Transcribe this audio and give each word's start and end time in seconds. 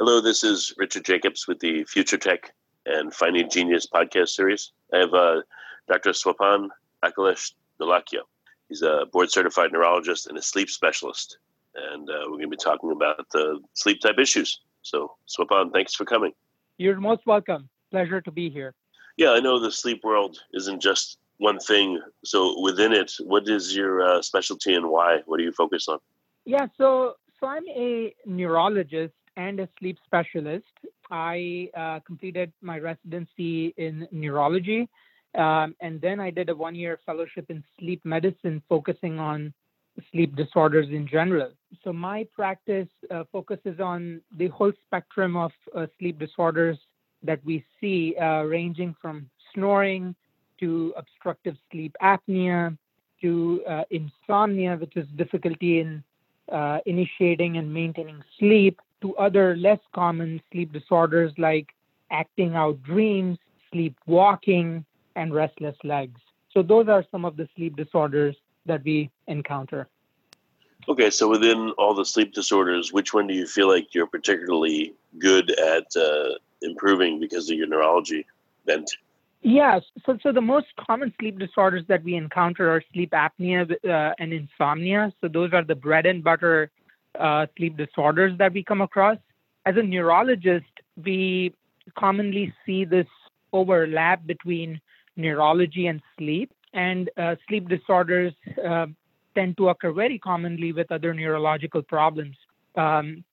Hello, 0.00 0.20
this 0.20 0.42
is 0.42 0.74
Richard 0.78 1.04
Jacobs 1.04 1.46
with 1.46 1.60
the 1.60 1.84
Future 1.84 2.18
Tech 2.18 2.52
and 2.86 3.14
Finding 3.14 3.48
Genius 3.48 3.86
podcast 3.86 4.30
series. 4.30 4.72
I 4.92 4.98
have 4.98 5.14
uh, 5.14 5.42
Dr. 5.86 6.10
Swapan 6.10 6.70
Akhilesh 7.04 7.52
Dholakia. 7.80 8.22
He's 8.68 8.82
a 8.82 9.06
board 9.12 9.30
certified 9.30 9.72
neurologist 9.72 10.26
and 10.26 10.38
a 10.38 10.42
sleep 10.42 10.70
specialist. 10.70 11.38
And 11.74 12.08
uh, 12.08 12.22
we're 12.24 12.38
going 12.38 12.42
to 12.42 12.48
be 12.48 12.56
talking 12.56 12.92
about 12.92 13.26
the 13.30 13.60
sleep 13.74 14.00
type 14.00 14.18
issues. 14.18 14.60
So, 14.82 15.16
Swapan, 15.28 15.72
thanks 15.72 15.94
for 15.94 16.04
coming. 16.04 16.32
You're 16.78 17.00
most 17.00 17.26
welcome. 17.26 17.68
Pleasure 17.90 18.20
to 18.20 18.30
be 18.30 18.50
here. 18.50 18.74
Yeah, 19.16 19.30
I 19.30 19.40
know 19.40 19.58
the 19.58 19.72
sleep 19.72 20.02
world 20.04 20.38
isn't 20.52 20.80
just 20.80 21.18
one 21.38 21.58
thing. 21.58 22.00
So, 22.24 22.60
within 22.60 22.92
it, 22.92 23.12
what 23.20 23.48
is 23.48 23.74
your 23.74 24.02
uh, 24.02 24.22
specialty 24.22 24.74
and 24.74 24.88
why? 24.88 25.22
What 25.26 25.38
do 25.38 25.44
you 25.44 25.52
focus 25.52 25.88
on? 25.88 25.98
Yeah, 26.44 26.66
so 26.76 27.14
so 27.40 27.46
I'm 27.46 27.66
a 27.68 28.14
neurologist 28.26 29.14
and 29.36 29.60
a 29.60 29.68
sleep 29.78 29.98
specialist. 30.04 30.66
I 31.10 31.70
uh, 31.76 32.00
completed 32.06 32.52
my 32.62 32.78
residency 32.78 33.74
in 33.76 34.08
neurology, 34.10 34.88
um, 35.34 35.74
and 35.80 36.00
then 36.00 36.20
I 36.20 36.30
did 36.30 36.48
a 36.48 36.54
one 36.54 36.74
year 36.74 36.98
fellowship 37.04 37.46
in 37.48 37.62
sleep 37.78 38.04
medicine, 38.04 38.62
focusing 38.68 39.18
on 39.18 39.52
sleep 40.10 40.36
disorders 40.36 40.88
in 40.90 41.06
general. 41.06 41.50
So, 41.82 41.92
my 41.92 42.26
practice 42.34 42.88
uh, 43.10 43.24
focuses 43.32 43.80
on 43.80 44.20
the 44.36 44.48
whole 44.48 44.72
spectrum 44.86 45.36
of 45.36 45.52
uh, 45.74 45.86
sleep 45.98 46.18
disorders 46.18 46.78
that 47.22 47.44
we 47.44 47.64
see, 47.80 48.14
uh, 48.20 48.42
ranging 48.42 48.94
from 49.00 49.28
snoring 49.52 50.14
to 50.60 50.92
obstructive 50.96 51.56
sleep 51.70 51.96
apnea 52.02 52.76
to 53.20 53.62
uh, 53.68 53.82
insomnia, 53.90 54.76
which 54.76 54.96
is 54.96 55.06
difficulty 55.16 55.80
in 55.80 56.02
uh, 56.52 56.78
initiating 56.86 57.56
and 57.56 57.72
maintaining 57.72 58.22
sleep, 58.38 58.80
to 59.00 59.16
other 59.16 59.56
less 59.56 59.80
common 59.94 60.40
sleep 60.50 60.72
disorders 60.72 61.32
like 61.38 61.68
acting 62.10 62.54
out 62.54 62.82
dreams, 62.82 63.38
sleepwalking, 63.70 64.84
and 65.16 65.34
restless 65.34 65.76
legs. 65.84 66.20
So, 66.52 66.62
those 66.62 66.88
are 66.88 67.04
some 67.10 67.24
of 67.24 67.36
the 67.36 67.48
sleep 67.56 67.76
disorders 67.76 68.36
that 68.66 68.82
we 68.84 69.10
encounter. 69.26 69.88
Okay, 70.88 71.10
so 71.10 71.28
within 71.28 71.70
all 71.78 71.94
the 71.94 72.04
sleep 72.04 72.34
disorders, 72.34 72.92
which 72.92 73.14
one 73.14 73.26
do 73.26 73.34
you 73.34 73.46
feel 73.46 73.68
like 73.68 73.94
you're 73.94 74.06
particularly 74.06 74.94
good 75.18 75.50
at 75.58 75.86
uh, 75.96 76.34
improving 76.62 77.20
because 77.20 77.50
of 77.50 77.56
your 77.56 77.66
neurology 77.66 78.26
bent? 78.66 78.90
Yes. 79.40 79.82
So, 80.04 80.18
so 80.22 80.32
the 80.32 80.40
most 80.40 80.66
common 80.78 81.12
sleep 81.20 81.38
disorders 81.38 81.84
that 81.88 82.02
we 82.02 82.14
encounter 82.14 82.70
are 82.70 82.82
sleep 82.92 83.10
apnea 83.12 83.70
uh, 83.84 84.14
and 84.18 84.32
insomnia. 84.32 85.12
So, 85.20 85.28
those 85.28 85.52
are 85.52 85.64
the 85.64 85.74
bread 85.74 86.06
and 86.06 86.24
butter 86.24 86.70
uh, 87.18 87.46
sleep 87.56 87.76
disorders 87.76 88.36
that 88.38 88.52
we 88.52 88.62
come 88.62 88.80
across. 88.80 89.18
As 89.66 89.76
a 89.76 89.82
neurologist, 89.82 90.66
we 91.02 91.54
commonly 91.96 92.52
see 92.64 92.84
this 92.84 93.06
overlap 93.52 94.26
between 94.26 94.80
neurology 95.16 95.86
and 95.86 96.00
sleep, 96.18 96.52
and 96.72 97.10
uh, 97.16 97.36
sleep 97.48 97.68
disorders 97.68 98.32
uh, 98.66 98.86
tend 99.34 99.56
to 99.56 99.68
occur 99.68 99.92
very 99.92 100.18
commonly 100.18 100.72
with 100.72 100.90
other 100.90 101.14
neurological 101.14 101.82
problems. 101.82 102.36
Um, 102.76 103.24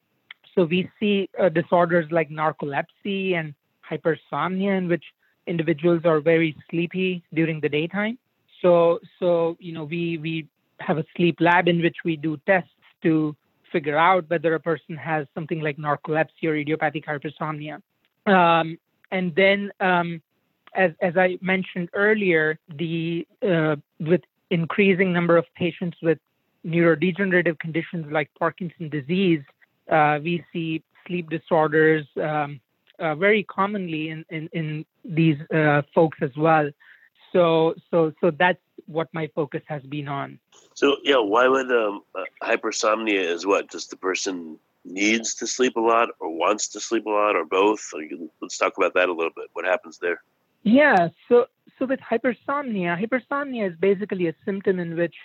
so 0.54 0.66
we 0.66 0.90
see 1.00 1.30
uh, 1.40 1.50
disorders 1.50 2.12
like 2.12 2.30
narcolepsy 2.30 3.34
and 3.34 3.54
hypersomnia, 3.90 4.78
in 4.78 4.88
which 4.88 5.04
individuals 5.48 6.02
are 6.06 6.20
very 6.20 6.56
sleepy 6.70 7.24
during 7.34 7.60
the 7.62 7.70
daytime. 7.70 8.18
So, 8.62 9.00
so 9.20 9.58
you 9.60 9.74
know, 9.74 9.86
we 9.86 10.18
we 10.18 10.48
have 10.80 10.98
a 10.98 11.06
sleep 11.16 11.38
lab 11.40 11.68
in 11.68 11.82
which 11.82 11.98
we 12.04 12.16
do 12.16 12.38
tests 12.46 12.70
to 13.04 13.36
figure 13.72 13.98
out 13.98 14.30
whether 14.30 14.54
a 14.54 14.60
person 14.60 14.98
has 14.98 15.26
something 15.34 15.62
like 15.62 15.78
narcolepsy 15.78 16.44
or 16.46 16.56
idiopathic 16.56 17.06
hypersomnia. 17.06 17.82
Um, 18.26 18.78
and 19.12 19.34
then, 19.36 19.72
um, 19.80 20.22
as, 20.76 20.92
as 21.02 21.18
I 21.18 21.38
mentioned 21.42 21.90
earlier, 21.94 22.60
the 22.74 23.28
uh, 23.42 23.76
with 24.00 24.22
increasing 24.50 25.14
number 25.14 25.38
of 25.38 25.46
patients 25.56 25.98
with 26.02 26.20
neurodegenerative 26.66 27.58
conditions 27.60 28.12
like 28.12 28.30
Parkinson's 28.38 28.92
disease, 28.92 29.42
uh, 29.92 30.20
we 30.24 30.44
see 30.54 30.84
sleep 31.08 31.30
disorders 31.30 32.06
um, 32.22 32.60
uh, 33.00 33.16
very 33.16 33.44
commonly 33.44 34.10
in, 34.10 34.26
in, 34.30 34.50
in 34.54 34.86
these 35.04 35.38
uh, 35.54 35.82
folks 35.94 36.20
as 36.22 36.32
well. 36.38 36.70
So, 37.34 37.76
so, 37.90 38.14
so 38.22 38.32
that's 38.32 38.60
what 38.86 39.08
my 39.14 39.30
focus 39.34 39.62
has 39.68 39.82
been 39.84 40.08
on. 40.08 40.40
So 40.74 40.98
yeah, 41.04 41.20
why 41.20 41.48
would 41.48 41.72
um, 41.72 42.02
uh, 42.14 42.24
hypersomnia 42.44 43.24
is 43.24 43.46
what? 43.46 43.72
Just 43.72 43.90
the 43.90 43.98
person 43.98 44.58
needs 44.84 45.36
to 45.36 45.48
sleep 45.48 45.76
a 45.76 45.80
lot, 45.80 46.10
or 46.20 46.36
wants 46.36 46.68
to 46.70 46.80
sleep 46.80 47.06
a 47.06 47.10
lot, 47.10 47.36
or 47.36 47.46
both? 47.46 47.92
let's 48.42 48.58
talk 48.58 48.78
about 48.78 48.94
that 48.96 49.10
a 49.10 49.14
little 49.14 49.32
bit. 49.36 49.50
What 49.54 49.66
happens 49.66 50.00
there? 50.00 50.22
Yeah. 50.64 51.10
So 51.28 51.46
so 51.80 51.86
with 51.86 52.00
hypersomnia, 52.00 53.00
hypersomnia 53.00 53.72
is 53.72 53.78
basically 53.80 54.28
a 54.28 54.36
symptom 54.46 54.80
in 54.80 54.96
which 54.96 55.16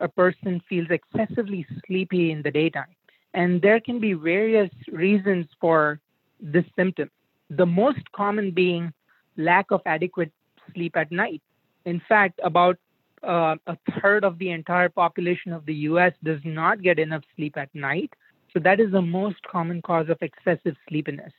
a 0.00 0.08
person 0.08 0.62
feels 0.68 0.88
excessively 0.90 1.66
sleepy 1.86 2.30
in 2.30 2.42
the 2.42 2.50
daytime, 2.50 2.94
and 3.34 3.60
there 3.60 3.80
can 3.80 3.98
be 3.98 4.12
various 4.12 4.70
reasons 4.92 5.46
for 5.60 6.00
this 6.40 6.64
symptom. 6.76 7.10
The 7.50 7.66
most 7.66 8.10
common 8.12 8.50
being 8.52 8.92
lack 9.36 9.70
of 9.70 9.80
adequate 9.86 10.32
sleep 10.74 10.96
at 10.96 11.10
night. 11.10 11.42
In 11.84 12.00
fact, 12.08 12.40
about 12.42 12.78
uh, 13.22 13.56
a 13.66 13.76
third 14.00 14.24
of 14.24 14.38
the 14.38 14.50
entire 14.50 14.88
population 14.88 15.52
of 15.52 15.64
the 15.66 15.74
US 15.90 16.12
does 16.22 16.40
not 16.44 16.82
get 16.82 16.98
enough 16.98 17.22
sleep 17.36 17.56
at 17.56 17.74
night. 17.74 18.12
So 18.52 18.60
that 18.60 18.80
is 18.80 18.90
the 18.92 19.02
most 19.02 19.42
common 19.50 19.82
cause 19.82 20.08
of 20.08 20.18
excessive 20.20 20.76
sleepiness. 20.88 21.32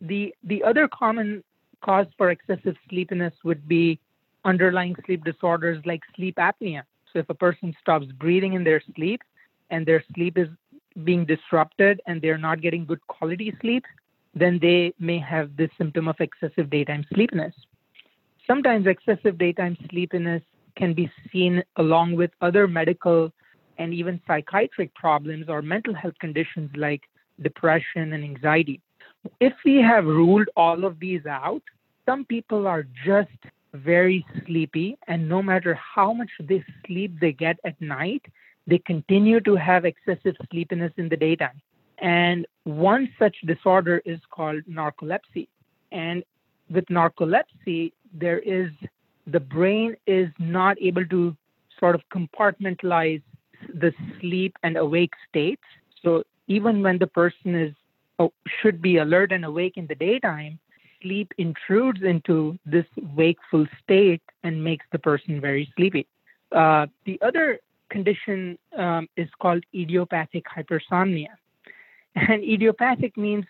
The, 0.00 0.34
the 0.44 0.62
other 0.64 0.88
common 0.88 1.42
cause 1.82 2.06
for 2.16 2.30
excessive 2.30 2.76
sleepiness 2.88 3.34
would 3.44 3.66
be 3.68 3.98
underlying 4.44 4.96
sleep 5.04 5.24
disorders 5.24 5.84
like 5.84 6.02
sleep 6.14 6.36
apnea. 6.36 6.82
So 7.12 7.18
if 7.20 7.28
a 7.28 7.34
person 7.34 7.74
stops 7.80 8.06
breathing 8.06 8.54
in 8.54 8.64
their 8.64 8.82
sleep 8.94 9.22
and 9.70 9.86
their 9.86 10.04
sleep 10.14 10.38
is 10.38 10.48
being 11.04 11.24
disrupted 11.24 12.00
and 12.06 12.20
they're 12.20 12.38
not 12.38 12.60
getting 12.60 12.84
good 12.86 13.04
quality 13.06 13.54
sleep, 13.60 13.84
then 14.34 14.58
they 14.60 14.92
may 14.98 15.18
have 15.18 15.56
this 15.56 15.70
symptom 15.78 16.08
of 16.08 16.16
excessive 16.20 16.70
daytime 16.70 17.04
sleepiness. 17.14 17.54
Sometimes 18.46 18.86
excessive 18.86 19.38
daytime 19.38 19.76
sleepiness 19.90 20.42
can 20.76 20.94
be 20.94 21.10
seen 21.32 21.62
along 21.76 22.14
with 22.14 22.30
other 22.40 22.68
medical 22.68 23.32
and 23.78 23.92
even 23.92 24.20
psychiatric 24.26 24.94
problems 24.94 25.48
or 25.48 25.62
mental 25.62 25.94
health 25.94 26.14
conditions 26.20 26.70
like 26.76 27.02
depression 27.42 28.12
and 28.12 28.22
anxiety. 28.22 28.80
If 29.40 29.54
we 29.64 29.76
have 29.76 30.04
ruled 30.04 30.48
all 30.56 30.84
of 30.84 30.98
these 30.98 31.26
out, 31.26 31.62
some 32.04 32.24
people 32.24 32.66
are 32.66 32.86
just 33.04 33.30
very 33.74 34.24
sleepy, 34.46 34.96
and 35.06 35.28
no 35.28 35.42
matter 35.42 35.74
how 35.74 36.12
much 36.12 36.30
they 36.40 36.64
sleep 36.86 37.18
they 37.20 37.32
get 37.32 37.58
at 37.64 37.80
night, 37.80 38.22
they 38.66 38.78
continue 38.78 39.40
to 39.40 39.56
have 39.56 39.84
excessive 39.84 40.34
sleepiness 40.50 40.92
in 40.96 41.08
the 41.08 41.16
daytime. 41.16 41.60
And 41.98 42.46
one 42.64 43.08
such 43.18 43.36
disorder 43.46 44.02
is 44.04 44.20
called 44.30 44.62
narcolepsy. 44.70 45.48
And 45.92 46.24
with 46.70 46.86
narcolepsy, 46.86 47.92
there 48.12 48.38
is 48.40 48.70
the 49.26 49.40
brain 49.40 49.96
is 50.06 50.28
not 50.38 50.76
able 50.80 51.06
to 51.06 51.36
sort 51.78 51.94
of 51.94 52.02
compartmentalize 52.14 53.22
the 53.68 53.92
sleep 54.20 54.56
and 54.62 54.76
awake 54.76 55.14
states. 55.28 55.62
So 56.02 56.22
even 56.46 56.82
when 56.82 56.98
the 56.98 57.06
person 57.06 57.54
is 57.54 57.74
should 58.60 58.80
be 58.80 58.98
alert 58.98 59.32
and 59.32 59.44
awake 59.44 59.76
in 59.76 59.86
the 59.86 59.94
daytime, 59.94 60.58
sleep 61.02 61.32
intrudes 61.38 62.02
into 62.02 62.58
this 62.64 62.86
wakeful 63.14 63.66
state 63.82 64.22
and 64.42 64.62
makes 64.62 64.86
the 64.92 64.98
person 64.98 65.40
very 65.40 65.70
sleepy. 65.76 66.06
Uh, 66.52 66.86
the 67.04 67.20
other 67.22 67.60
condition 67.90 68.58
um, 68.76 69.08
is 69.16 69.28
called 69.40 69.64
idiopathic 69.74 70.44
hypersomnia. 70.46 71.34
And 72.14 72.42
idiopathic 72.54 73.16
means 73.16 73.44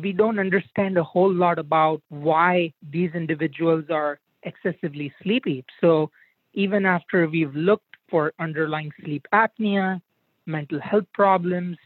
we 0.00 0.12
don't 0.12 0.38
understand 0.38 0.98
a 0.98 1.04
whole 1.04 1.32
lot 1.32 1.58
about 1.58 2.02
why 2.08 2.72
these 2.90 3.12
individuals 3.14 3.84
are 3.90 4.18
excessively 4.42 5.12
sleepy. 5.22 5.64
So 5.80 6.10
even 6.54 6.86
after 6.86 7.28
we've 7.28 7.54
looked 7.54 7.96
for 8.08 8.32
underlying 8.38 8.92
sleep 9.02 9.26
apnea, 9.32 10.00
mental 10.46 10.80
health 10.80 11.06
problems, 11.12 11.76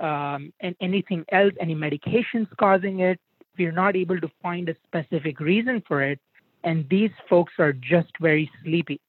um, 0.00 0.52
and 0.60 0.74
anything 0.80 1.24
else, 1.30 1.52
any 1.60 1.74
medications 1.74 2.48
causing 2.56 3.00
it, 3.00 3.20
we're 3.58 3.72
not 3.72 3.96
able 3.96 4.20
to 4.20 4.30
find 4.42 4.68
a 4.68 4.76
specific 4.86 5.40
reason 5.40 5.82
for 5.86 6.02
it. 6.02 6.20
And 6.64 6.88
these 6.88 7.10
folks 7.28 7.52
are 7.58 7.72
just 7.72 8.10
very 8.20 8.50
sleepy. 8.62 9.00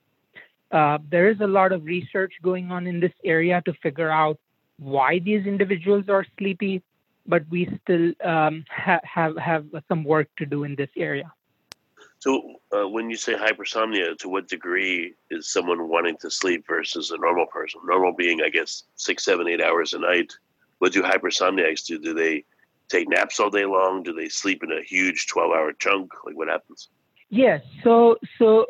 Uh, 0.72 1.00
there 1.10 1.30
is 1.30 1.40
a 1.42 1.48
lot 1.48 1.72
of 1.72 1.84
research 1.84 2.34
going 2.44 2.72
on 2.72 2.86
in 2.86 3.00
this 3.00 3.14
area 3.24 3.62
to 3.66 3.74
figure 3.74 4.10
out 4.10 4.40
why 4.78 5.20
these 5.20 5.46
individuals 5.46 6.10
are 6.10 6.26
sleepy, 6.38 6.82
but 7.26 7.44
we 7.50 7.68
still 7.84 8.14
um, 8.24 8.64
ha- 8.70 9.02
have 9.04 9.36
have 9.38 9.66
some 9.88 10.04
work 10.04 10.28
to 10.38 10.46
do 10.46 10.64
in 10.64 10.76
this 10.76 10.90
area. 10.96 11.32
So, 12.20 12.56
uh, 12.76 12.88
when 12.88 13.10
you 13.10 13.16
say 13.16 13.34
hypersomnia, 13.34 14.18
to 14.18 14.30
what 14.30 14.48
degree 14.48 15.14
is 15.32 15.52
someone 15.52 15.88
wanting 15.88 16.18
to 16.18 16.30
sleep 16.30 16.66
versus 16.68 17.12
a 17.12 17.18
normal 17.18 17.46
person? 17.46 17.82
Normal 17.86 18.14
being, 18.14 18.42
I 18.42 18.50
guess, 18.50 18.84
six, 18.96 19.24
seven, 19.24 19.48
eight 19.48 19.62
hours 19.62 19.94
a 19.94 20.00
night. 20.00 20.34
What 20.80 20.94
do 20.94 21.04
hypersomniacs 21.04 21.86
do? 21.86 22.00
Do 22.00 22.14
they 22.14 22.44
take 22.90 23.08
naps 23.10 23.40
all 23.40 23.50
day 23.50 23.66
long? 23.66 24.04
Do 24.04 24.14
they 24.14 24.30
sleep 24.30 24.64
in 24.64 24.72
a 24.72 24.82
huge 24.82 25.28
12 25.28 25.52
hour 25.52 25.74
chunk? 25.74 26.12
Like, 26.26 26.36
what 26.36 26.48
happens? 26.48 26.90
Yes. 27.30 27.62
So, 27.84 28.18
so 28.38 28.66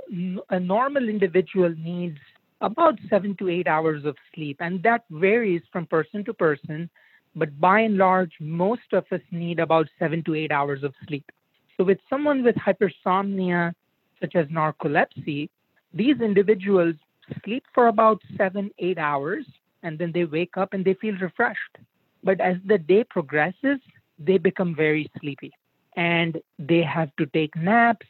a 0.49 0.59
normal 0.59 1.07
individual 1.07 1.73
needs 1.77 2.19
about 2.61 2.99
seven 3.09 3.35
to 3.37 3.47
eight 3.47 3.67
hours 3.67 4.03
of 4.03 4.17
sleep, 4.35 4.57
and 4.59 4.83
that 4.83 5.05
varies 5.09 5.61
from 5.71 5.85
person 5.85 6.25
to 6.25 6.33
person. 6.33 6.89
But 7.35 7.59
by 7.59 7.81
and 7.81 7.97
large, 7.97 8.33
most 8.39 8.91
of 8.91 9.05
us 9.11 9.21
need 9.31 9.59
about 9.59 9.87
seven 9.97 10.23
to 10.23 10.35
eight 10.35 10.51
hours 10.51 10.83
of 10.83 10.93
sleep. 11.07 11.31
So, 11.77 11.83
with 11.85 11.99
someone 12.09 12.43
with 12.43 12.55
hypersomnia, 12.55 13.73
such 14.19 14.35
as 14.35 14.47
narcolepsy, 14.47 15.49
these 15.93 16.19
individuals 16.19 16.95
sleep 17.43 17.63
for 17.73 17.87
about 17.87 18.21
seven, 18.35 18.71
eight 18.79 18.97
hours, 18.97 19.45
and 19.83 19.97
then 19.97 20.11
they 20.11 20.25
wake 20.25 20.57
up 20.57 20.73
and 20.73 20.83
they 20.83 20.95
feel 20.95 21.15
refreshed. 21.15 21.77
But 22.23 22.41
as 22.41 22.57
the 22.65 22.77
day 22.77 23.03
progresses, 23.03 23.79
they 24.17 24.37
become 24.37 24.75
very 24.75 25.09
sleepy 25.19 25.51
and 25.95 26.39
they 26.57 26.81
have 26.83 27.09
to 27.17 27.25
take 27.27 27.55
naps, 27.55 28.05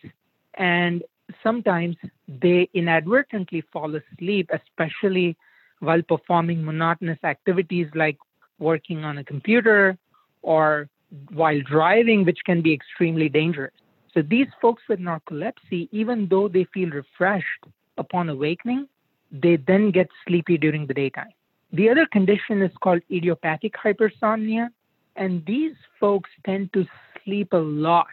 and 0.55 1.03
sometimes 1.41 1.95
they 2.27 2.69
inadvertently 2.73 3.61
fall 3.71 3.95
asleep, 3.95 4.49
especially 4.53 5.37
while 5.79 6.01
performing 6.01 6.63
monotonous 6.63 7.19
activities 7.23 7.87
like 7.95 8.17
working 8.59 9.03
on 9.03 9.17
a 9.17 9.23
computer 9.23 9.97
or 10.41 10.89
while 11.33 11.59
driving, 11.61 12.25
which 12.25 12.39
can 12.45 12.61
be 12.61 12.73
extremely 12.73 13.29
dangerous. 13.29 13.73
So 14.13 14.21
these 14.21 14.47
folks 14.61 14.83
with 14.89 14.99
narcolepsy, 14.99 15.87
even 15.91 16.27
though 16.29 16.47
they 16.47 16.65
feel 16.73 16.89
refreshed 16.89 17.63
upon 17.97 18.29
awakening, 18.29 18.87
they 19.31 19.55
then 19.55 19.91
get 19.91 20.07
sleepy 20.27 20.57
during 20.57 20.87
the 20.87 20.93
daytime. 20.93 21.29
The 21.71 21.89
other 21.89 22.07
condition 22.07 22.61
is 22.61 22.71
called 22.81 23.01
idiopathic 23.11 23.73
hypersomnia, 23.73 24.69
and 25.15 25.45
these 25.45 25.75
folks 25.99 26.29
tend 26.45 26.73
to 26.73 26.85
sleep 27.23 27.53
a 27.53 27.57
lot. 27.57 28.07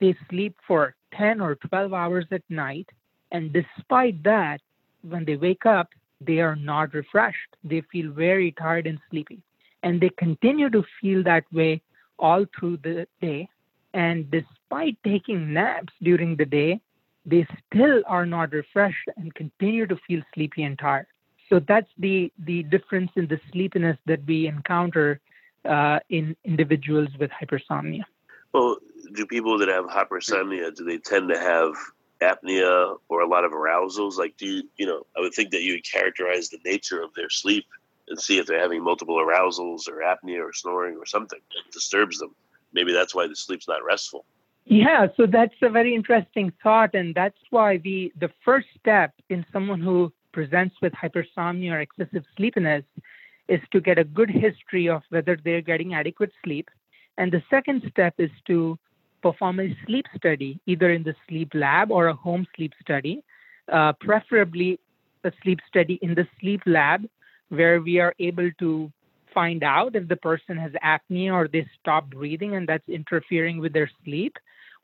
They 0.00 0.14
sleep 0.28 0.56
for 0.66 0.94
10 1.14 1.40
or 1.40 1.56
12 1.56 1.92
hours 1.92 2.26
at 2.30 2.42
night, 2.48 2.88
and 3.32 3.52
despite 3.52 4.22
that, 4.22 4.60
when 5.02 5.24
they 5.24 5.36
wake 5.36 5.66
up, 5.66 5.88
they 6.20 6.38
are 6.38 6.56
not 6.56 6.94
refreshed. 6.94 7.56
They 7.64 7.82
feel 7.92 8.12
very 8.12 8.52
tired 8.52 8.86
and 8.86 8.98
sleepy. 9.10 9.42
And 9.82 10.00
they 10.00 10.10
continue 10.10 10.68
to 10.70 10.84
feel 11.00 11.22
that 11.24 11.44
way 11.52 11.80
all 12.18 12.44
through 12.58 12.78
the 12.78 13.08
day. 13.20 13.48
And 13.94 14.30
despite 14.30 14.98
taking 15.04 15.52
naps 15.52 15.92
during 16.02 16.36
the 16.36 16.44
day, 16.44 16.80
they 17.24 17.46
still 17.66 18.02
are 18.06 18.26
not 18.26 18.52
refreshed 18.52 19.08
and 19.16 19.34
continue 19.34 19.86
to 19.86 19.96
feel 20.06 20.20
sleepy 20.34 20.62
and 20.62 20.78
tired. 20.78 21.06
So 21.50 21.60
that's 21.60 21.90
the, 21.98 22.32
the 22.38 22.62
difference 22.62 23.10
in 23.16 23.26
the 23.26 23.40
sleepiness 23.52 23.98
that 24.06 24.24
we 24.24 24.46
encounter 24.46 25.20
uh, 25.68 25.98
in 26.08 26.36
individuals 26.44 27.08
with 27.18 27.30
hypersomnia. 27.30 28.04
Well, 28.52 28.78
do 29.14 29.26
people 29.26 29.58
that 29.58 29.68
have 29.68 29.86
hypersomnia 29.86 30.74
do 30.74 30.84
they 30.84 30.98
tend 30.98 31.28
to 31.28 31.38
have 31.38 31.72
apnea 32.22 32.96
or 33.08 33.20
a 33.20 33.28
lot 33.28 33.44
of 33.44 33.52
arousals? 33.52 34.16
Like, 34.16 34.36
do 34.36 34.46
you, 34.46 34.62
you 34.76 34.86
know, 34.86 35.04
I 35.16 35.20
would 35.20 35.34
think 35.34 35.50
that 35.50 35.62
you 35.62 35.74
would 35.74 35.84
characterize 35.84 36.48
the 36.48 36.58
nature 36.64 37.02
of 37.02 37.12
their 37.14 37.30
sleep 37.30 37.66
and 38.08 38.18
see 38.18 38.38
if 38.38 38.46
they're 38.46 38.60
having 38.60 38.82
multiple 38.82 39.20
arousals 39.20 39.88
or 39.88 40.02
apnea 40.02 40.40
or 40.40 40.52
snoring 40.52 40.96
or 40.96 41.06
something 41.06 41.40
that 41.50 41.72
disturbs 41.72 42.18
them. 42.18 42.34
Maybe 42.72 42.92
that's 42.92 43.14
why 43.14 43.26
the 43.26 43.36
sleep's 43.36 43.68
not 43.68 43.84
restful. 43.84 44.24
Yeah, 44.66 45.08
so 45.16 45.26
that's 45.26 45.54
a 45.62 45.68
very 45.68 45.94
interesting 45.94 46.52
thought, 46.62 46.94
and 46.94 47.14
that's 47.14 47.38
why 47.50 47.80
we 47.84 48.12
the 48.16 48.30
first 48.44 48.68
step 48.78 49.12
in 49.28 49.44
someone 49.52 49.80
who 49.80 50.12
presents 50.32 50.74
with 50.82 50.92
hypersomnia 50.92 51.72
or 51.72 51.80
excessive 51.80 52.24
sleepiness 52.36 52.84
is 53.48 53.60
to 53.72 53.80
get 53.80 53.98
a 53.98 54.04
good 54.04 54.30
history 54.30 54.88
of 54.88 55.02
whether 55.10 55.36
they're 55.44 55.60
getting 55.60 55.94
adequate 55.94 56.32
sleep, 56.44 56.68
and 57.18 57.32
the 57.32 57.42
second 57.50 57.82
step 57.90 58.14
is 58.18 58.30
to 58.46 58.78
perform 59.22 59.60
a 59.60 59.76
sleep 59.86 60.06
study, 60.16 60.60
either 60.66 60.90
in 60.90 61.02
the 61.02 61.14
sleep 61.28 61.50
lab 61.54 61.90
or 61.90 62.08
a 62.08 62.14
home 62.14 62.46
sleep 62.56 62.72
study, 62.80 63.22
uh, 63.72 63.92
preferably 64.00 64.78
a 65.24 65.32
sleep 65.42 65.60
study 65.68 65.98
in 66.02 66.14
the 66.14 66.26
sleep 66.40 66.62
lab 66.66 67.04
where 67.48 67.80
we 67.80 67.98
are 67.98 68.14
able 68.18 68.50
to 68.58 68.90
find 69.34 69.62
out 69.62 69.94
if 69.94 70.08
the 70.08 70.16
person 70.16 70.56
has 70.56 70.72
apnea 70.84 71.32
or 71.32 71.48
they 71.48 71.66
stop 71.78 72.08
breathing 72.10 72.54
and 72.56 72.68
that's 72.68 72.88
interfering 72.88 73.58
with 73.58 73.72
their 73.72 73.90
sleep 74.04 74.36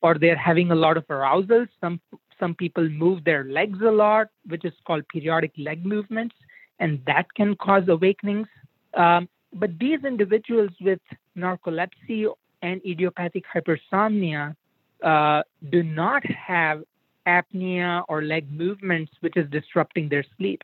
or 0.02 0.18
they're 0.18 0.36
having 0.36 0.70
a 0.70 0.74
lot 0.74 0.96
of 0.96 1.04
arousal 1.10 1.66
some 1.80 2.00
some 2.38 2.54
people 2.54 2.88
move 2.88 3.24
their 3.24 3.44
legs 3.44 3.78
a 3.82 3.90
lot 3.90 4.28
which 4.46 4.64
is 4.64 4.72
called 4.86 5.06
periodic 5.08 5.52
leg 5.56 5.84
movements 5.84 6.34
and 6.78 7.00
that 7.06 7.32
can 7.34 7.56
cause 7.56 7.84
awakenings. 7.88 8.48
Um, 8.94 9.28
but 9.52 9.78
these 9.78 10.04
individuals 10.04 10.70
with 10.80 11.00
narcolepsy 11.36 12.26
and 12.62 12.80
idiopathic 12.84 13.44
hypersomnia 13.52 14.54
uh, 15.02 15.42
do 15.70 15.82
not 15.82 16.24
have 16.26 16.82
apnea 17.26 18.04
or 18.08 18.22
leg 18.22 18.50
movements 18.50 19.12
which 19.20 19.36
is 19.36 19.48
disrupting 19.50 20.08
their 20.08 20.24
sleep. 20.36 20.62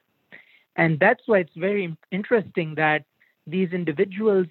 And 0.76 0.98
that's 0.98 1.22
why 1.26 1.38
it's 1.38 1.56
very 1.56 1.96
interesting 2.10 2.74
that 2.76 3.04
these 3.46 3.72
individuals 3.72 4.46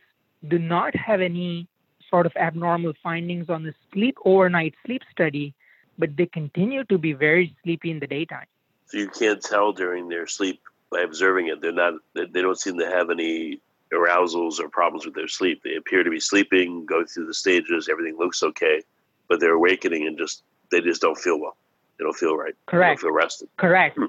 do 0.47 0.59
not 0.59 0.95
have 0.95 1.21
any 1.21 1.67
sort 2.09 2.25
of 2.25 2.33
abnormal 2.35 2.93
findings 3.01 3.49
on 3.49 3.63
the 3.63 3.73
sleep 3.93 4.17
overnight 4.25 4.75
sleep 4.85 5.01
study, 5.11 5.53
but 6.01 6.17
they 6.17 6.25
continue 6.25 6.83
to 6.85 6.97
be 6.97 7.13
very 7.13 7.55
sleepy 7.63 7.91
in 7.91 7.99
the 7.99 8.07
daytime. 8.07 8.47
So 8.87 8.97
you 8.97 9.07
can't 9.07 9.41
tell 9.41 9.71
during 9.71 10.09
their 10.09 10.27
sleep 10.27 10.59
by 10.91 11.01
observing 11.01 11.47
it. 11.47 11.61
They're 11.61 11.71
not. 11.71 11.93
They 12.15 12.41
don't 12.41 12.59
seem 12.59 12.77
to 12.79 12.87
have 12.87 13.09
any 13.09 13.61
arousals 13.93 14.59
or 14.59 14.67
problems 14.67 15.05
with 15.05 15.15
their 15.15 15.27
sleep. 15.27 15.61
They 15.63 15.75
appear 15.75 16.03
to 16.03 16.09
be 16.09 16.19
sleeping, 16.19 16.85
go 16.85 17.05
through 17.05 17.27
the 17.27 17.33
stages, 17.33 17.87
everything 17.89 18.17
looks 18.17 18.41
okay, 18.43 18.83
but 19.29 19.39
they're 19.39 19.53
awakening 19.53 20.07
and 20.07 20.17
just 20.17 20.43
they 20.71 20.81
just 20.81 21.01
don't 21.01 21.17
feel 21.17 21.39
well. 21.39 21.55
They 21.97 22.03
don't 22.03 22.17
feel 22.23 22.35
right. 22.35 22.55
Correct. 22.65 22.99
They 22.99 23.07
don't 23.07 23.13
feel 23.13 23.17
rested. 23.23 23.49
Correct. 23.57 23.97
Hmm. 23.97 24.05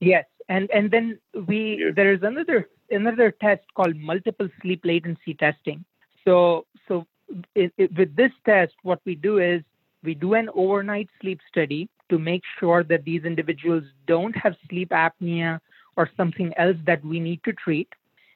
Yes, 0.00 0.26
and 0.48 0.68
and 0.70 0.90
then 0.90 1.18
we 1.46 1.60
yeah. 1.80 1.92
there 1.94 2.12
is 2.12 2.22
another 2.22 2.68
another 2.90 3.30
test 3.30 3.62
called 3.74 3.96
multiple 3.96 4.48
sleep 4.60 4.82
latency 4.84 5.34
testing. 5.34 5.84
So 6.24 6.66
so 6.88 7.06
it, 7.54 7.72
it, 7.78 7.96
with 7.96 8.16
this 8.16 8.32
test, 8.44 8.74
what 8.82 9.00
we 9.04 9.14
do 9.14 9.38
is 9.38 9.62
we 10.02 10.14
do 10.14 10.34
an 10.34 10.48
overnight 10.54 11.08
sleep 11.20 11.40
study 11.48 11.88
to 12.08 12.18
make 12.18 12.42
sure 12.58 12.84
that 12.84 13.04
these 13.04 13.24
individuals 13.24 13.84
don't 14.06 14.36
have 14.36 14.54
sleep 14.68 14.90
apnea 14.90 15.58
or 15.96 16.08
something 16.16 16.52
else 16.56 16.76
that 16.86 17.04
we 17.04 17.18
need 17.18 17.42
to 17.44 17.52
treat. 17.52 17.88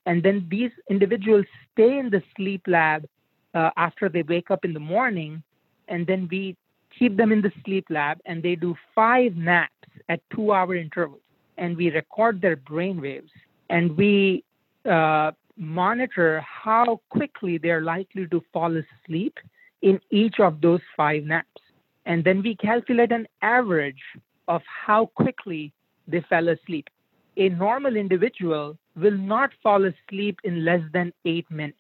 And 0.07 0.23
then 0.23 0.47
these 0.51 0.71
individuals 0.89 1.45
stay 1.73 1.99
in 1.99 2.11
the 2.11 2.23
sleep 2.37 2.63
lab 2.67 3.07
uh, 3.55 3.71
after 3.77 4.09
they 4.09 4.23
wake 4.23 4.51
up 4.51 4.65
in 4.65 4.73
the 4.73 4.81
morning. 4.81 5.43
And 5.89 6.07
then 6.07 6.29
we 6.31 6.57
keep 6.99 7.17
them 7.17 7.33
in 7.33 7.43
the 7.43 7.53
sleep 7.65 7.87
lab 7.91 8.19
and 8.25 8.43
they 8.43 8.57
do 8.57 8.75
five 8.95 9.37
naps 9.37 9.73
at 10.09 10.21
two 10.35 10.53
hour 10.53 10.75
intervals 10.75 11.21
and 11.59 11.77
we 11.77 11.91
record 11.91 12.41
their 12.41 12.57
brain 12.57 13.01
waves 13.01 13.31
and 13.69 13.97
we 13.97 14.43
uh, 14.91 15.31
monitor 15.57 16.41
how 16.41 17.01
quickly 17.11 17.59
they're 17.59 17.83
likely 17.83 18.27
to 18.27 18.43
fall 18.53 18.75
asleep 18.77 19.39
in 19.83 20.01
each 20.11 20.41
of 20.41 20.61
those 20.61 20.81
five 20.97 21.25
naps. 21.25 21.63
And 22.07 22.25
then 22.25 22.43
we 22.43 22.57
calculate 22.57 23.13
an 23.13 23.27
average 23.43 24.03
of 24.49 24.63
how 24.67 25.07
quickly 25.07 25.73
they 26.07 26.21
fell 26.29 26.49
asleep. 26.49 26.89
A 27.37 27.49
normal 27.51 27.97
individual 27.97 28.77
will 28.97 29.17
not 29.17 29.51
fall 29.63 29.85
asleep 29.85 30.41
in 30.45 30.65
less 30.65 30.83
than 30.93 31.13
eight 31.25 31.51
minutes 31.51 31.79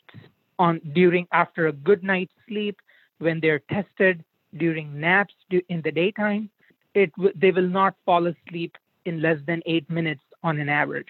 on 0.58 0.80
during 0.92 1.26
after 1.32 1.66
a 1.68 1.72
good 1.72 2.02
night's 2.04 2.32
sleep 2.48 2.80
when 3.18 3.40
they're 3.40 3.62
tested 3.70 4.24
during 4.56 4.98
naps 5.00 5.34
in 5.68 5.82
the 5.82 5.90
daytime. 5.90 6.50
It 6.94 7.12
they 7.34 7.50
will 7.50 7.68
not 7.68 7.94
fall 8.04 8.26
asleep 8.26 8.76
in 9.04 9.22
less 9.22 9.38
than 9.46 9.62
eight 9.66 9.88
minutes 9.90 10.22
on 10.42 10.58
an 10.58 10.68
average. 10.68 11.08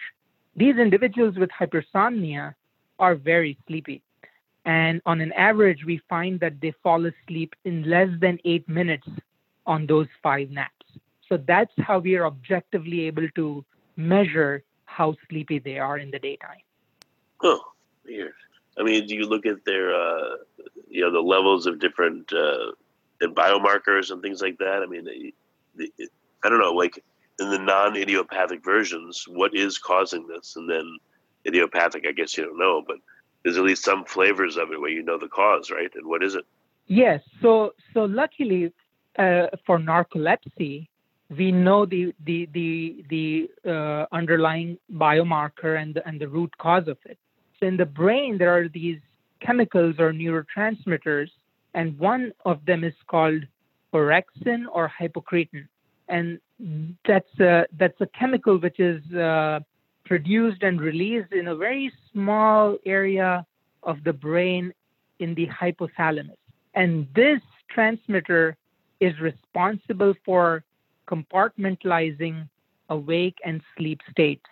these 0.55 0.77
individuals 0.77 1.35
with 1.37 1.49
hypersomnia 1.49 2.53
are 2.99 3.15
very 3.15 3.57
sleepy. 3.67 4.01
And 4.65 5.01
on 5.05 5.21
an 5.21 5.33
average, 5.33 5.85
we 5.85 6.01
find 6.07 6.39
that 6.39 6.61
they 6.61 6.73
fall 6.83 7.05
asleep 7.05 7.55
in 7.65 7.83
less 7.83 8.09
than 8.19 8.39
eight 8.45 8.67
minutes 8.69 9.07
on 9.65 9.87
those 9.87 10.07
five 10.21 10.49
naps. 10.51 10.85
So 11.27 11.37
that's 11.37 11.73
how 11.79 11.99
we 11.99 12.15
are 12.15 12.25
objectively 12.25 13.01
able 13.07 13.27
to 13.35 13.65
measure 13.95 14.63
how 14.85 15.15
sleepy 15.29 15.59
they 15.59 15.79
are 15.79 15.97
in 15.97 16.11
the 16.11 16.19
daytime. 16.19 16.59
Oh, 17.41 17.61
weird. 18.05 18.33
I 18.77 18.83
mean, 18.83 19.07
do 19.07 19.15
you 19.15 19.25
look 19.25 19.45
at 19.45 19.63
their, 19.65 19.95
uh, 19.95 20.35
you 20.89 21.01
know, 21.01 21.11
the 21.11 21.21
levels 21.21 21.65
of 21.65 21.79
different 21.79 22.31
uh, 22.33 22.71
and 23.21 23.35
biomarkers 23.35 24.11
and 24.11 24.21
things 24.21 24.41
like 24.41 24.57
that? 24.59 24.81
I 24.83 24.85
mean, 24.85 25.31
I 26.43 26.49
don't 26.49 26.59
know, 26.59 26.73
like 26.73 27.03
in 27.39 27.49
the 27.49 27.59
non-idiopathic 27.59 28.63
versions, 28.63 29.25
what 29.27 29.55
is 29.55 29.77
causing 29.77 30.27
this? 30.27 30.55
And 30.55 30.69
then 30.69 30.97
idiopathic, 31.47 32.05
I 32.07 32.11
guess 32.11 32.37
you 32.37 32.45
don't 32.45 32.59
know, 32.59 32.83
but 32.85 32.97
there's 33.43 33.57
at 33.57 33.63
least 33.63 33.83
some 33.83 34.05
flavors 34.05 34.57
of 34.57 34.71
it 34.71 34.79
where 34.79 34.89
you 34.89 35.03
know 35.03 35.17
the 35.17 35.27
cause, 35.27 35.71
right? 35.71 35.91
And 35.95 36.05
what 36.05 36.23
is 36.23 36.35
it? 36.35 36.45
Yes. 36.87 37.21
So, 37.41 37.73
so 37.93 38.05
luckily 38.05 38.73
uh, 39.17 39.47
for 39.65 39.79
narcolepsy, 39.79 40.87
we 41.37 41.51
know 41.51 41.85
the 41.85 42.13
the 42.25 42.49
the 42.53 43.05
the 43.09 43.49
uh, 43.65 44.05
underlying 44.11 44.77
biomarker 44.93 45.81
and 45.81 45.93
the, 45.95 46.05
and 46.07 46.19
the 46.19 46.27
root 46.27 46.55
cause 46.57 46.87
of 46.87 46.97
it. 47.05 47.17
So 47.59 47.67
in 47.67 47.77
the 47.77 47.85
brain, 47.85 48.37
there 48.37 48.55
are 48.55 48.67
these 48.67 48.99
chemicals 49.39 49.95
or 49.97 50.11
neurotransmitters, 50.11 51.29
and 51.73 51.97
one 51.97 52.33
of 52.45 52.65
them 52.65 52.83
is 52.83 52.93
called 53.07 53.43
orexin 53.93 54.65
or 54.71 54.91
hypocretin, 54.99 55.67
and 56.09 56.39
that's 57.07 57.39
a 57.39 57.65
that's 57.77 57.99
a 58.01 58.07
chemical 58.07 58.57
which 58.57 58.79
is 58.79 59.01
uh, 59.13 59.59
produced 60.11 60.61
and 60.61 60.81
released 60.81 61.31
in 61.31 61.47
a 61.47 61.55
very 61.55 61.89
small 62.11 62.75
area 62.85 63.45
of 63.83 64.03
the 64.03 64.11
brain 64.11 64.73
in 65.19 65.33
the 65.35 65.47
hypothalamus, 65.47 66.43
and 66.75 67.07
this 67.15 67.39
transmitter 67.73 68.57
is 68.99 69.13
responsible 69.21 70.13
for 70.25 70.65
compartmentalizing 71.07 72.35
awake 72.89 73.37
and 73.45 73.61
sleep 73.77 74.01
states. 74.11 74.49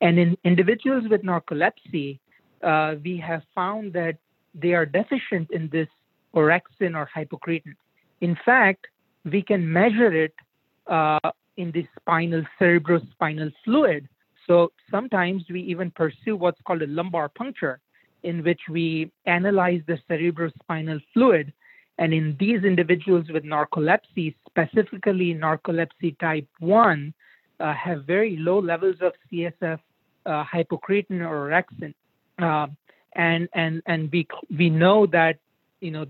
And 0.00 0.18
in 0.18 0.38
individuals 0.42 1.04
with 1.10 1.22
narcolepsy, 1.22 2.18
uh, 2.62 2.94
we 3.04 3.18
have 3.18 3.42
found 3.54 3.92
that 3.92 4.16
they 4.54 4.72
are 4.72 4.86
deficient 4.86 5.50
in 5.50 5.68
this 5.68 5.90
orexin 6.34 6.92
or 6.96 7.06
hypocretin. 7.14 7.74
In 8.22 8.38
fact, 8.42 8.86
we 9.32 9.42
can 9.42 9.70
measure 9.70 10.14
it 10.24 10.34
uh, 10.86 11.30
in 11.58 11.72
the 11.72 11.86
spinal 12.00 12.42
cerebrospinal 12.58 13.52
fluid. 13.66 14.08
So 14.48 14.72
sometimes 14.90 15.44
we 15.50 15.60
even 15.62 15.90
pursue 15.90 16.34
what's 16.36 16.60
called 16.62 16.82
a 16.82 16.86
lumbar 16.86 17.28
puncture, 17.28 17.80
in 18.24 18.42
which 18.42 18.62
we 18.68 19.12
analyze 19.26 19.82
the 19.86 19.98
cerebrospinal 20.10 21.00
fluid 21.14 21.52
and 21.98 22.14
in 22.14 22.36
these 22.38 22.62
individuals 22.62 23.26
with 23.28 23.44
narcolepsy, 23.44 24.34
specifically 24.48 25.34
narcolepsy 25.34 26.16
type 26.20 26.46
1, 26.60 27.12
uh, 27.60 27.74
have 27.74 28.04
very 28.04 28.36
low 28.36 28.60
levels 28.60 28.96
of 29.00 29.12
CSF 29.30 29.80
uh, 30.26 30.44
hypocretin 30.44 31.20
or 31.20 31.50
orexin. 31.50 31.92
Uh, 32.38 32.68
and 33.14 33.48
and 33.54 33.82
and 33.86 34.10
we 34.12 34.28
we 34.56 34.70
know 34.70 35.06
that 35.06 35.38
you 35.80 35.90
know 35.90 36.06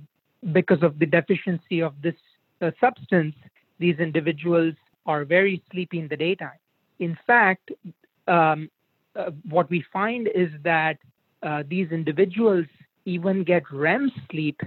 because 0.52 0.83
of 0.83 0.99
the 0.99 1.07
deficiency 1.07 1.80
of 1.80 1.95
this 2.02 2.16
uh, 2.61 2.71
substance, 2.80 3.35
these 3.78 3.99
individuals 3.99 4.75
are 5.07 5.25
very 5.25 5.62
sleepy 5.73 6.00
in 6.00 6.09
the 6.09 6.16
daytime. 6.16 6.59
In 6.99 7.16
fact, 7.26 7.71
um, 8.29 8.71
uh, 9.17 9.31
what 9.49 9.69
we 9.71 9.85
find 9.93 10.29
is 10.35 10.51
that 10.63 10.99
uh, 11.43 11.63
these 11.69 11.91
individuals 11.91 12.67
even 13.05 13.43
get 13.43 13.63
REM 13.73 14.13
sleep 14.31 14.61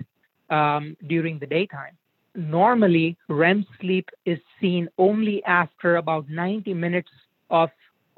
um, 0.50 0.98
during 1.08 1.39
the 1.39 1.46
daytime. 1.46 1.98
Normally, 2.36 3.18
REM 3.27 3.65
sleep 3.80 4.10
is 4.25 4.39
seen 4.60 4.88
only 4.98 5.44
after 5.44 5.98
about 5.98 6.30
90 6.30 6.74
minutes 6.74 7.12
of 7.50 7.70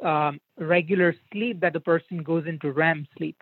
um, 0.03 0.39
regular 0.57 1.15
sleep 1.31 1.59
that 1.61 1.73
the 1.73 1.79
person 1.79 2.23
goes 2.23 2.45
into 2.45 2.71
REM 2.71 3.07
sleep. 3.17 3.41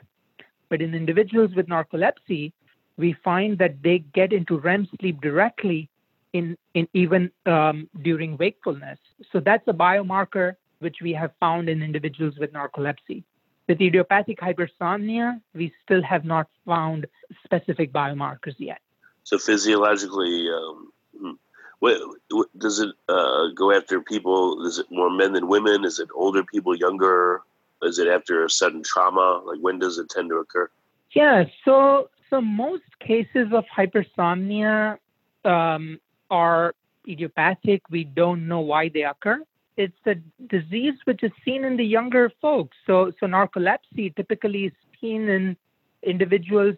But 0.69 0.81
in 0.81 0.93
individuals 0.93 1.51
with 1.55 1.67
narcolepsy, 1.67 2.53
we 2.97 3.15
find 3.23 3.57
that 3.57 3.81
they 3.83 3.99
get 4.13 4.31
into 4.31 4.59
REM 4.59 4.87
sleep 4.99 5.21
directly 5.21 5.89
in, 6.33 6.57
in 6.73 6.87
even 6.93 7.31
um, 7.45 7.89
during 8.01 8.37
wakefulness. 8.37 8.99
So 9.31 9.39
that's 9.39 9.67
a 9.67 9.73
biomarker 9.73 10.55
which 10.81 10.97
we 11.01 11.13
have 11.13 11.31
found 11.39 11.69
in 11.69 11.81
individuals 11.81 12.35
with 12.37 12.51
narcolepsy. 12.53 13.23
With 13.67 13.79
idiopathic 13.79 14.39
hypersomnia, 14.39 15.39
we 15.53 15.71
still 15.83 16.01
have 16.03 16.25
not 16.25 16.47
found 16.65 17.05
specific 17.43 17.93
biomarkers 17.93 18.55
yet. 18.57 18.79
So 19.23 19.37
physiologically, 19.37 20.49
um, 20.49 20.91
hmm, 21.17 21.31
what, 21.79 22.01
what, 22.31 22.59
does 22.59 22.79
it 22.79 22.89
uh, 23.07 23.47
go 23.55 23.71
after 23.71 24.01
people? 24.01 24.65
Is 24.65 24.79
it 24.79 24.87
more 24.89 25.09
men 25.09 25.33
than 25.33 25.47
women? 25.47 25.85
Is 25.85 25.99
it 25.99 26.09
older 26.13 26.43
people, 26.43 26.75
younger? 26.75 27.41
Is 27.83 27.99
it 27.99 28.07
after 28.07 28.43
a 28.43 28.49
sudden 28.49 28.83
trauma? 28.83 29.41
Like 29.45 29.59
when 29.59 29.79
does 29.79 29.97
it 29.99 30.09
tend 30.09 30.29
to 30.29 30.37
occur? 30.37 30.69
Yeah, 31.13 31.45
so 31.65 32.09
so 32.29 32.41
most 32.41 32.83
cases 32.99 33.47
of 33.53 33.65
hypersomnia 33.75 34.97
um, 35.45 35.99
are 36.29 36.73
idiopathic. 37.07 37.81
We 37.89 38.05
don't 38.05 38.47
know 38.47 38.61
why 38.61 38.89
they 38.89 39.03
occur 39.03 39.43
it's 39.81 40.03
a 40.05 40.15
disease 40.55 40.97
which 41.05 41.23
is 41.23 41.31
seen 41.43 41.63
in 41.63 41.75
the 41.77 41.89
younger 41.97 42.31
folks. 42.41 42.77
So, 42.87 43.11
so 43.19 43.25
narcolepsy 43.25 44.15
typically 44.15 44.65
is 44.65 44.73
seen 44.99 45.27
in 45.27 45.57
individuals 46.03 46.75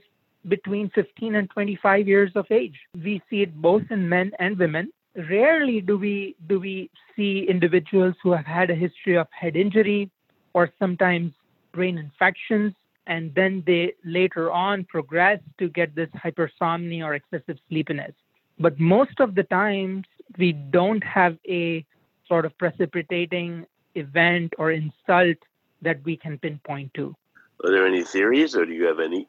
between 0.48 0.90
15 0.90 1.36
and 1.36 1.50
25 1.50 2.08
years 2.08 2.32
of 2.36 2.46
age. 2.50 2.78
We 2.96 3.22
see 3.30 3.42
it 3.42 3.54
both 3.62 3.84
in 3.90 4.10
men 4.10 4.32
and 4.40 4.58
women. 4.58 4.92
Rarely 5.16 5.80
do 5.82 5.98
we 5.98 6.36
do 6.48 6.60
we 6.60 6.90
see 7.16 7.46
individuals 7.48 8.16
who 8.24 8.32
have 8.32 8.46
had 8.46 8.70
a 8.72 8.76
history 8.76 9.16
of 9.16 9.28
head 9.32 9.56
injury 9.56 10.10
or 10.54 10.72
sometimes 10.80 11.34
brain 11.72 11.98
infections 11.98 12.74
and 13.06 13.34
then 13.36 13.64
they 13.68 13.94
later 14.06 14.50
on 14.52 14.86
progress 14.86 15.40
to 15.60 15.70
get 15.70 15.94
this 15.94 16.10
hypersomnia 16.24 17.04
or 17.04 17.14
excessive 17.16 17.58
sleepiness. 17.70 18.14
But 18.60 18.80
most 18.80 19.20
of 19.20 19.36
the 19.36 19.44
times 19.44 20.06
we 20.38 20.54
don't 20.54 21.04
have 21.04 21.38
a 21.48 21.86
sort 22.34 22.46
of 22.46 22.58
precipitating 22.58 23.64
event 23.94 24.50
or 24.58 24.72
insult 24.72 25.38
that 25.84 25.98
we 26.04 26.18
can 26.18 26.40
pinpoint 26.40 26.92
to. 26.96 27.16
Are 27.64 27.72
there 27.74 27.86
any 27.86 28.04
theories, 28.04 28.56
or 28.56 28.66
do 28.66 28.74
you 28.74 28.86
have 28.92 29.00
any? 29.00 29.28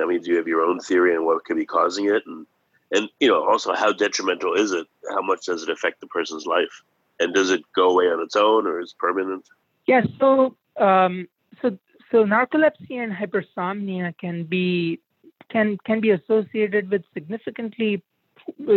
I 0.00 0.06
mean, 0.06 0.20
do 0.22 0.30
you 0.30 0.36
have 0.36 0.46
your 0.46 0.62
own 0.68 0.78
theory 0.78 1.16
on 1.16 1.24
what 1.24 1.44
could 1.44 1.56
be 1.56 1.66
causing 1.66 2.04
it, 2.14 2.22
and 2.30 2.46
and 2.92 3.08
you 3.18 3.28
know 3.30 3.40
also 3.50 3.74
how 3.82 3.90
detrimental 3.92 4.54
is 4.54 4.70
it? 4.70 4.86
How 5.14 5.22
much 5.30 5.46
does 5.46 5.64
it 5.64 5.70
affect 5.76 6.00
the 6.00 6.06
person's 6.06 6.46
life, 6.46 6.74
and 7.18 7.34
does 7.34 7.50
it 7.50 7.62
go 7.74 7.90
away 7.90 8.06
on 8.14 8.22
its 8.26 8.36
own, 8.36 8.68
or 8.68 8.80
is 8.80 8.94
permanent? 9.06 9.44
Yes. 9.88 10.06
Yeah, 10.06 10.18
so 10.20 10.56
um, 10.88 11.26
so 11.60 11.76
so 12.12 12.24
narcolepsy 12.34 12.96
and 13.04 13.12
hypersomnia 13.20 14.16
can 14.24 14.44
be 14.44 15.00
can 15.50 15.76
can 15.88 15.98
be 16.06 16.10
associated 16.18 16.88
with 16.92 17.02
significantly 17.16 17.92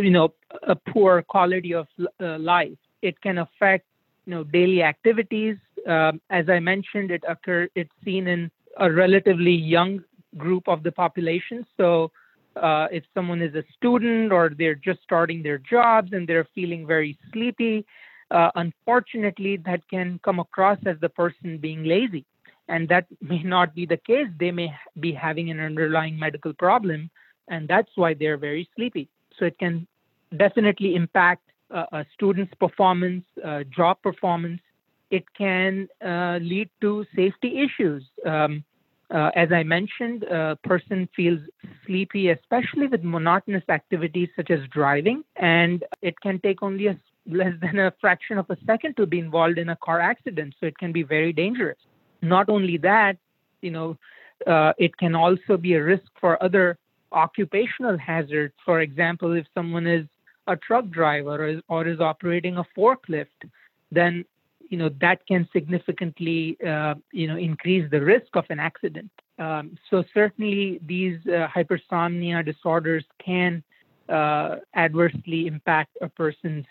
you 0.07 0.13
know 0.17 0.27
a 0.74 0.75
poor 0.91 1.22
quality 1.22 1.74
of 1.75 1.88
uh, 2.19 2.39
life 2.39 2.81
it 3.01 3.20
can 3.22 3.38
affect 3.38 3.86
you 4.25 4.32
know 4.32 4.44
daily 4.44 4.84
activities. 4.84 5.58
Um, 5.88 6.22
as 6.30 6.50
I 6.50 6.60
mentioned, 6.60 7.12
it 7.12 7.24
occur 7.27 7.70
it's 7.75 7.92
seen 8.04 8.27
in 8.27 8.51
a 8.77 8.92
relatively 8.92 9.54
young 9.54 10.04
group 10.38 10.68
of 10.68 10.84
the 10.84 10.92
population. 10.92 11.66
So 11.77 12.12
uh, 12.56 12.88
if 12.92 13.04
someone 13.13 13.42
is 13.42 13.56
a 13.56 13.63
student 13.75 14.32
or 14.32 14.51
they're 14.58 14.75
just 14.75 15.01
starting 15.04 15.44
their 15.44 15.58
jobs 15.58 16.13
and 16.13 16.27
they're 16.27 16.48
feeling 16.56 16.86
very 16.86 17.18
sleepy, 17.32 17.86
uh, 18.32 18.51
unfortunately, 18.56 19.58
that 19.58 19.88
can 19.89 20.20
come 20.24 20.39
across 20.39 20.77
as 20.86 20.98
the 21.00 21.10
person 21.10 21.58
being 21.58 21.84
lazy. 21.84 22.25
And 22.68 22.89
that 22.89 23.06
may 23.22 23.44
not 23.44 23.74
be 23.74 23.86
the 23.86 23.98
case. 23.98 24.27
They 24.39 24.51
may 24.51 24.74
be 25.00 25.12
having 25.12 25.50
an 25.50 25.60
underlying 25.60 26.20
medical 26.20 26.54
problem, 26.54 27.10
and 27.48 27.68
that's 27.68 27.92
why 27.96 28.13
they're 28.13 28.38
very 28.38 28.70
sleepy. 28.75 29.10
So 29.38 29.46
it 29.46 29.58
can 29.60 29.88
definitely 30.36 30.96
impact 30.96 31.47
a 31.70 32.06
student's 32.14 32.54
performance, 32.56 33.26
uh, 33.44 33.64
job 33.76 34.02
performance, 34.02 34.62
it 35.10 35.24
can 35.38 35.88
uh, 36.06 36.38
lead 36.42 36.70
to 36.82 37.06
safety 37.16 37.62
issues. 37.62 38.04
Um, 38.26 38.64
uh, 39.10 39.32
as 39.36 39.52
I 39.54 39.64
mentioned, 39.64 40.24
a 40.24 40.58
person 40.64 41.08
feels 41.16 41.40
sleepy, 41.86 42.30
especially 42.30 42.88
with 42.88 43.04
monotonous 43.04 43.64
activities 43.70 44.28
such 44.36 44.52
as 44.52 44.60
driving, 44.70 45.24
and 45.38 45.86
it 46.02 46.20
can 46.20 46.40
take 46.42 46.62
only 46.62 46.88
a, 46.88 47.00
less 47.26 47.54
than 47.62 47.80
a 47.80 47.94
fraction 48.02 48.38
of 48.38 48.50
a 48.50 48.58
second 48.66 48.98
to 48.98 49.06
be 49.06 49.20
involved 49.20 49.58
in 49.58 49.70
a 49.70 49.78
car 49.78 50.02
accident. 50.02 50.56
So 50.60 50.66
it 50.66 50.78
can 50.78 50.92
be 50.92 51.04
very 51.04 51.32
dangerous. 51.32 51.78
Not 52.22 52.50
only 52.50 52.78
that, 52.80 53.18
you 53.62 53.72
know, 53.72 53.98
uh, 54.46 54.74
it 54.78 54.98
can 54.98 55.16
also 55.16 55.56
be 55.58 55.74
a 55.76 55.84
risk 55.84 56.06
for 56.20 56.42
other 56.44 56.78
occupational 57.12 57.98
hazards. 57.98 58.54
For 58.66 58.82
example, 58.82 59.32
if 59.34 59.46
someone 59.56 59.88
is 59.88 60.06
a 60.48 60.56
truck 60.56 60.89
driver 60.89 61.36
or 61.44 61.48
is, 61.48 61.62
or 61.68 61.88
is 61.88 62.00
operating 62.00 62.58
a 62.58 62.66
forklift, 62.75 63.50
then 63.92 64.25
you 64.70 64.77
know 64.77 64.89
that 65.00 65.25
can 65.27 65.48
significantly 65.54 66.58
uh, 66.66 66.96
you 67.12 67.27
know 67.27 67.38
increase 67.38 67.89
the 67.92 68.01
risk 68.01 68.36
of 68.36 68.46
an 68.50 68.60
accident. 68.60 69.12
Um, 69.39 69.77
so 69.89 70.04
certainly 70.13 70.80
these 70.86 71.20
uh, 71.27 71.48
hypersomnia 71.48 72.44
disorders 72.44 73.06
can 73.24 73.63
uh, 74.10 74.58
adversely 74.75 75.48
impact 75.48 75.98
a 76.01 76.10
person's 76.10 76.66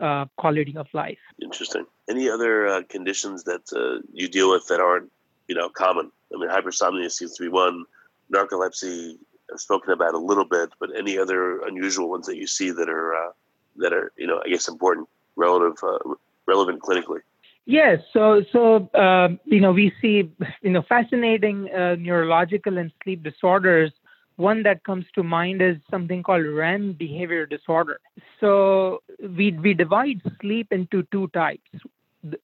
uh, 0.00 0.26
quality 0.36 0.76
of 0.76 0.86
life. 0.92 1.18
Interesting. 1.42 1.84
Any 2.08 2.28
other 2.28 2.66
uh, 2.68 2.82
conditions 2.88 3.44
that 3.44 3.64
uh, 3.72 4.06
you 4.12 4.28
deal 4.28 4.50
with 4.50 4.66
that 4.68 4.80
aren't 4.80 5.10
you 5.48 5.54
know 5.54 5.68
common? 5.68 6.10
I 6.34 6.38
mean, 6.38 6.48
hypersomnia 6.48 7.10
seems 7.10 7.34
to 7.36 7.42
be 7.42 7.48
one. 7.48 7.84
Narcolepsy, 8.32 9.18
spoken 9.56 9.92
about 9.92 10.14
a 10.14 10.18
little 10.18 10.44
bit, 10.44 10.70
but 10.80 10.90
any 10.96 11.18
other 11.18 11.60
unusual 11.66 12.10
ones 12.10 12.26
that 12.26 12.36
you 12.36 12.46
see 12.46 12.70
that 12.70 12.88
are 12.88 13.34
that 13.76 13.92
are 13.92 14.12
you 14.16 14.26
know 14.26 14.42
I 14.44 14.48
guess 14.48 14.68
important 14.68 15.08
relative 15.36 15.78
uh, 15.82 15.98
relevant 16.46 16.82
clinically? 16.82 17.20
Yes, 17.64 18.00
so 18.12 18.42
so 18.52 18.88
uh, 18.94 19.28
you 19.44 19.60
know 19.60 19.72
we 19.72 19.92
see 20.00 20.30
you 20.62 20.70
know 20.70 20.82
fascinating 20.82 21.72
uh, 21.72 21.96
neurological 21.98 22.78
and 22.78 22.92
sleep 23.02 23.22
disorders. 23.22 23.92
One 24.36 24.62
that 24.64 24.82
comes 24.82 25.04
to 25.14 25.22
mind 25.22 25.62
is 25.62 25.76
something 25.90 26.22
called 26.22 26.44
REM 26.44 26.94
behavior 26.94 27.46
disorder. 27.46 28.00
So 28.40 29.02
we 29.20 29.52
we 29.52 29.74
divide 29.74 30.20
sleep 30.40 30.72
into 30.72 31.04
two 31.12 31.28
types: 31.28 31.70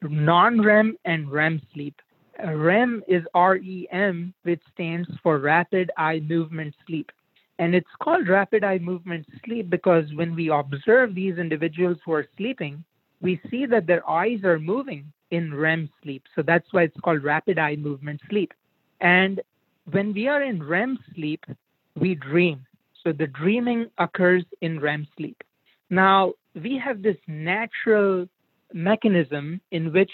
non-REM 0.02 0.96
and 1.04 1.30
REM 1.30 1.62
sleep. 1.74 2.00
REM 2.44 3.02
is 3.08 3.24
REM, 3.34 4.34
which 4.42 4.62
stands 4.72 5.08
for 5.22 5.38
rapid 5.38 5.90
eye 5.96 6.20
movement 6.20 6.74
sleep. 6.86 7.10
And 7.58 7.74
it's 7.74 7.90
called 8.00 8.28
rapid 8.28 8.62
eye 8.62 8.78
movement 8.78 9.26
sleep 9.44 9.68
because 9.68 10.04
when 10.14 10.34
we 10.34 10.48
observe 10.48 11.14
these 11.14 11.38
individuals 11.38 11.98
who 12.04 12.12
are 12.12 12.26
sleeping, 12.36 12.84
we 13.20 13.40
see 13.50 13.66
that 13.66 13.86
their 13.86 14.08
eyes 14.08 14.44
are 14.44 14.60
moving 14.60 15.12
in 15.32 15.52
REM 15.52 15.90
sleep. 16.02 16.22
So 16.36 16.42
that's 16.42 16.72
why 16.72 16.84
it's 16.84 17.00
called 17.00 17.24
rapid 17.24 17.58
eye 17.58 17.76
movement 17.76 18.20
sleep. 18.30 18.54
And 19.00 19.40
when 19.90 20.12
we 20.14 20.28
are 20.28 20.42
in 20.42 20.62
REM 20.62 20.98
sleep, 21.14 21.44
we 21.96 22.14
dream. 22.14 22.64
So 23.02 23.12
the 23.12 23.26
dreaming 23.26 23.90
occurs 23.98 24.44
in 24.60 24.80
REM 24.80 25.08
sleep. 25.16 25.42
Now, 25.90 26.34
we 26.54 26.78
have 26.78 27.02
this 27.02 27.16
natural 27.26 28.28
mechanism 28.72 29.60
in 29.70 29.92
which 29.92 30.10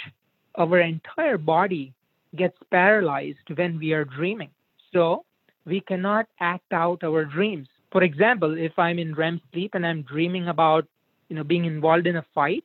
our 0.57 0.79
entire 0.81 1.39
body 1.39 1.93
gets 2.37 2.57
paralyzed 2.71 3.49
when 3.55 3.79
we 3.79 3.93
are 3.93 4.05
dreaming. 4.05 4.51
So 4.93 5.25
we 5.65 5.81
cannot 5.81 6.27
act 6.41 6.73
out 6.73 7.03
our 7.05 7.25
dreams. 7.25 7.69
For 7.93 8.03
example, 8.03 8.57
if 8.59 8.79
I'm 8.79 8.99
in 8.99 9.15
REM 9.15 9.41
sleep 9.53 9.75
and 9.75 9.87
I'm 9.87 10.03
dreaming 10.03 10.49
about, 10.49 10.87
you 11.29 11.37
know, 11.37 11.45
being 11.45 11.65
involved 11.65 12.07
in 12.07 12.17
a 12.17 12.25
fight, 12.35 12.65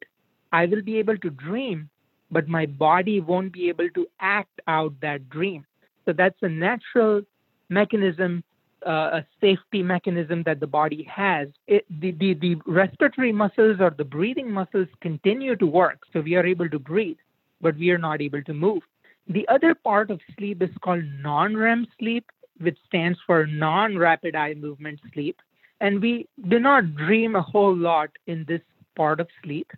I 0.52 0.66
will 0.66 0.82
be 0.82 0.98
able 0.98 1.18
to 1.18 1.30
dream, 1.30 1.90
but 2.32 2.48
my 2.48 2.66
body 2.66 3.20
won't 3.20 3.54
be 3.54 3.70
able 3.70 3.90
to 3.92 4.08
act 4.20 4.60
out 4.68 4.94
that 5.02 5.30
dream. 5.30 5.66
So 6.06 6.14
that's 6.14 6.42
a 6.42 6.50
natural 6.50 7.22
mechanism, 7.70 8.44
uh, 8.86 9.22
a 9.22 9.26
safety 9.40 9.84
mechanism 9.84 10.44
that 10.44 10.60
the 10.60 10.68
body 10.68 11.04
has. 11.04 11.50
It, 11.68 11.86
the, 12.02 12.12
the, 12.12 12.34
the 12.34 12.56
respiratory 12.66 13.32
muscles 13.32 13.78
or 13.80 13.92
the 13.92 14.04
breathing 14.04 14.52
muscles 14.52 14.88
continue 15.02 15.56
to 15.58 15.68
work. 15.68 16.00
So 16.12 16.22
we 16.22 16.36
are 16.36 16.46
able 16.46 16.70
to 16.70 16.80
breathe, 16.80 17.18
but 17.62 17.78
we 17.78 17.92
are 17.92 18.00
not 18.00 18.22
able 18.22 18.42
to 18.44 18.54
move. 18.54 18.82
The 19.28 19.48
other 19.48 19.76
part 19.76 20.10
of 20.10 20.20
sleep 20.38 20.62
is 20.62 20.70
called 20.82 21.04
non 21.22 21.56
REM 21.56 21.88
sleep, 22.00 22.26
which 22.60 22.78
stands 22.88 23.20
for 23.26 23.46
non 23.46 23.98
rapid 23.98 24.36
eye 24.36 24.56
movement 24.56 25.00
sleep. 25.14 25.38
And 25.82 26.02
we 26.02 26.28
do 26.48 26.60
not 26.60 26.96
dream 26.96 27.36
a 27.36 27.42
whole 27.42 27.76
lot 27.76 28.10
in 28.28 28.46
this 28.48 28.62
part 28.96 29.20
of 29.20 29.28
sleep 29.44 29.72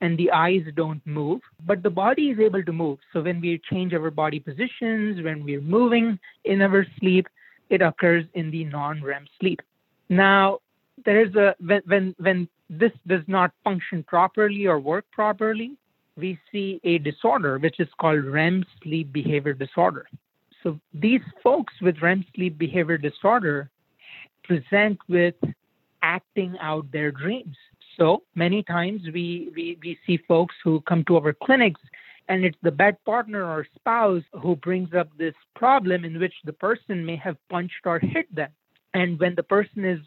and 0.00 0.18
the 0.18 0.30
eyes 0.30 0.62
don't 0.74 1.04
move, 1.06 1.40
but 1.64 1.82
the 1.82 1.90
body 1.90 2.30
is 2.30 2.38
able 2.38 2.62
to 2.62 2.72
move. 2.72 2.98
So 3.12 3.22
when 3.22 3.40
we 3.40 3.60
change 3.70 3.94
our 3.94 4.10
body 4.10 4.40
positions, 4.40 5.22
when 5.22 5.44
we're 5.44 5.60
moving 5.60 6.18
in 6.44 6.60
our 6.60 6.86
sleep, 6.98 7.26
it 7.70 7.82
occurs 7.82 8.24
in 8.34 8.50
the 8.50 8.64
non-REM 8.64 9.26
sleep. 9.40 9.60
Now, 10.08 10.58
there 11.04 11.24
is 11.24 11.34
a 11.34 11.54
when 11.60 11.82
when 11.86 12.14
when 12.18 12.48
this 12.70 12.92
does 13.06 13.22
not 13.26 13.52
function 13.64 14.02
properly 14.02 14.66
or 14.66 14.78
work 14.78 15.04
properly, 15.12 15.76
we 16.16 16.38
see 16.50 16.80
a 16.84 16.98
disorder 16.98 17.58
which 17.58 17.80
is 17.80 17.88
called 18.00 18.24
REM 18.24 18.64
sleep 18.82 19.12
behavior 19.12 19.52
disorder. 19.52 20.06
So 20.62 20.80
these 20.94 21.20
folks 21.42 21.74
with 21.80 22.00
REM 22.02 22.24
sleep 22.34 22.58
behavior 22.58 22.98
disorder 22.98 23.70
present 24.44 24.98
with 25.08 25.34
acting 26.02 26.56
out 26.60 26.90
their 26.92 27.10
dreams. 27.10 27.56
So 27.96 28.22
many 28.34 28.62
times 28.62 29.02
we, 29.12 29.50
we, 29.54 29.78
we 29.82 29.98
see 30.06 30.18
folks 30.28 30.54
who 30.62 30.80
come 30.82 31.04
to 31.04 31.16
our 31.16 31.32
clinics 31.32 31.80
and 32.28 32.44
it's 32.44 32.58
the 32.62 32.70
bed 32.70 32.96
partner 33.04 33.44
or 33.44 33.66
spouse 33.74 34.22
who 34.42 34.56
brings 34.56 34.92
up 34.94 35.08
this 35.16 35.34
problem 35.54 36.04
in 36.04 36.18
which 36.18 36.34
the 36.44 36.52
person 36.52 37.04
may 37.04 37.16
have 37.16 37.36
punched 37.48 37.84
or 37.84 37.98
hit 37.98 38.32
them. 38.34 38.50
And 38.94 39.18
when 39.18 39.34
the 39.34 39.42
person 39.42 39.84
is 39.84 40.00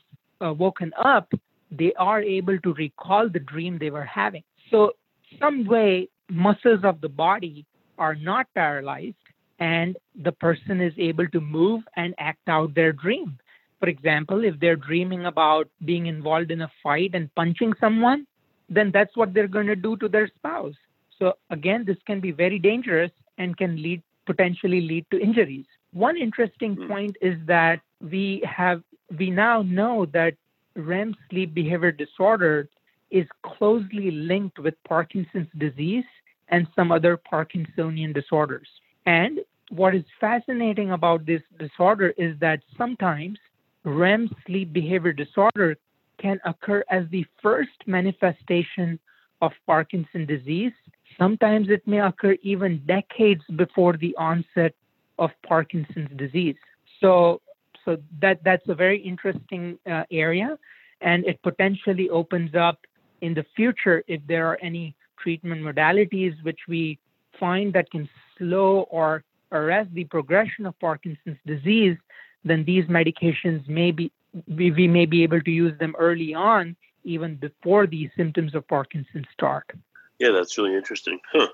uh, 0.43 0.53
woken 0.53 0.91
up, 0.97 1.31
they 1.71 1.93
are 1.97 2.21
able 2.21 2.59
to 2.59 2.73
recall 2.73 3.29
the 3.29 3.39
dream 3.39 3.77
they 3.77 3.91
were 3.91 4.03
having. 4.03 4.43
So, 4.71 4.93
some 5.39 5.65
way, 5.65 6.09
muscles 6.29 6.81
of 6.83 7.01
the 7.01 7.09
body 7.09 7.65
are 7.97 8.15
not 8.15 8.47
paralyzed, 8.55 9.15
and 9.59 9.97
the 10.15 10.31
person 10.31 10.81
is 10.81 10.93
able 10.97 11.27
to 11.27 11.41
move 11.41 11.83
and 11.95 12.15
act 12.17 12.47
out 12.47 12.73
their 12.73 12.93
dream. 12.93 13.37
For 13.79 13.87
example, 13.87 14.43
if 14.43 14.59
they're 14.59 14.75
dreaming 14.75 15.25
about 15.25 15.69
being 15.85 16.07
involved 16.07 16.51
in 16.51 16.61
a 16.61 16.71
fight 16.83 17.11
and 17.13 17.33
punching 17.35 17.73
someone, 17.79 18.25
then 18.69 18.91
that's 18.91 19.15
what 19.15 19.33
they're 19.33 19.47
going 19.47 19.67
to 19.67 19.75
do 19.75 19.97
to 19.97 20.07
their 20.07 20.27
spouse. 20.27 20.75
So 21.17 21.33
again, 21.49 21.83
this 21.85 21.97
can 22.05 22.19
be 22.19 22.31
very 22.31 22.59
dangerous 22.59 23.11
and 23.37 23.57
can 23.57 23.81
lead 23.81 24.01
potentially 24.25 24.81
lead 24.81 25.05
to 25.11 25.19
injuries. 25.19 25.65
One 25.91 26.15
interesting 26.17 26.75
hmm. 26.75 26.87
point 26.87 27.17
is 27.21 27.37
that 27.47 27.81
we 27.99 28.43
have 28.45 28.83
we 29.17 29.31
now 29.31 29.63
know 29.63 30.05
that 30.13 30.35
REM 30.75 31.15
sleep 31.29 31.53
behavior 31.53 31.91
disorder 31.91 32.69
is 33.11 33.27
closely 33.43 34.11
linked 34.11 34.59
with 34.59 34.75
Parkinson's 34.87 35.47
disease 35.57 36.05
and 36.49 36.67
some 36.75 36.91
other 36.91 37.17
Parkinsonian 37.17 38.13
disorders. 38.13 38.67
And 39.05 39.39
what 39.69 39.95
is 39.95 40.03
fascinating 40.19 40.91
about 40.91 41.25
this 41.25 41.41
disorder 41.59 42.13
is 42.17 42.37
that 42.39 42.61
sometimes 42.77 43.37
REM 43.83 44.29
sleep 44.45 44.73
behavior 44.73 45.13
disorder 45.13 45.77
can 46.19 46.39
occur 46.45 46.83
as 46.89 47.05
the 47.11 47.25
first 47.41 47.77
manifestation 47.85 48.99
of 49.41 49.51
Parkinson's 49.65 50.27
disease. 50.27 50.73
Sometimes 51.17 51.69
it 51.69 51.87
may 51.87 52.01
occur 52.01 52.35
even 52.41 52.81
decades 52.85 53.43
before 53.55 53.95
the 53.97 54.15
onset 54.17 54.73
of 55.17 55.31
Parkinson's 55.47 56.09
disease. 56.17 56.55
So, 56.99 57.41
so 57.85 57.97
that 58.21 58.43
that's 58.43 58.67
a 58.67 58.75
very 58.75 58.99
interesting 59.01 59.79
uh, 59.89 60.03
area, 60.11 60.57
and 61.01 61.25
it 61.25 61.41
potentially 61.41 62.09
opens 62.09 62.53
up 62.55 62.79
in 63.21 63.33
the 63.33 63.45
future 63.55 64.03
if 64.07 64.21
there 64.27 64.47
are 64.47 64.57
any 64.61 64.95
treatment 65.17 65.61
modalities 65.61 66.33
which 66.43 66.59
we 66.67 66.97
find 67.39 67.73
that 67.73 67.89
can 67.91 68.07
slow 68.37 68.81
or 68.89 69.23
arrest 69.51 69.89
the 69.93 70.05
progression 70.05 70.65
of 70.65 70.77
Parkinson's 70.79 71.37
disease 71.45 71.97
then 72.43 72.63
these 72.63 72.85
medications 72.85 73.67
may 73.67 73.91
be 73.91 74.11
we, 74.47 74.87
may 74.87 75.05
be 75.05 75.23
able 75.23 75.41
to 75.41 75.51
use 75.51 75.77
them 75.79 75.95
early 75.97 76.33
on, 76.33 76.75
even 77.03 77.35
before 77.35 77.87
these 77.87 78.09
symptoms 78.15 78.53
of 78.55 78.67
Parkinson's 78.67 79.25
start. 79.33 79.71
Yeah, 80.19 80.29
that's 80.31 80.57
really 80.57 80.75
interesting. 80.75 81.19
Huh. 81.31 81.47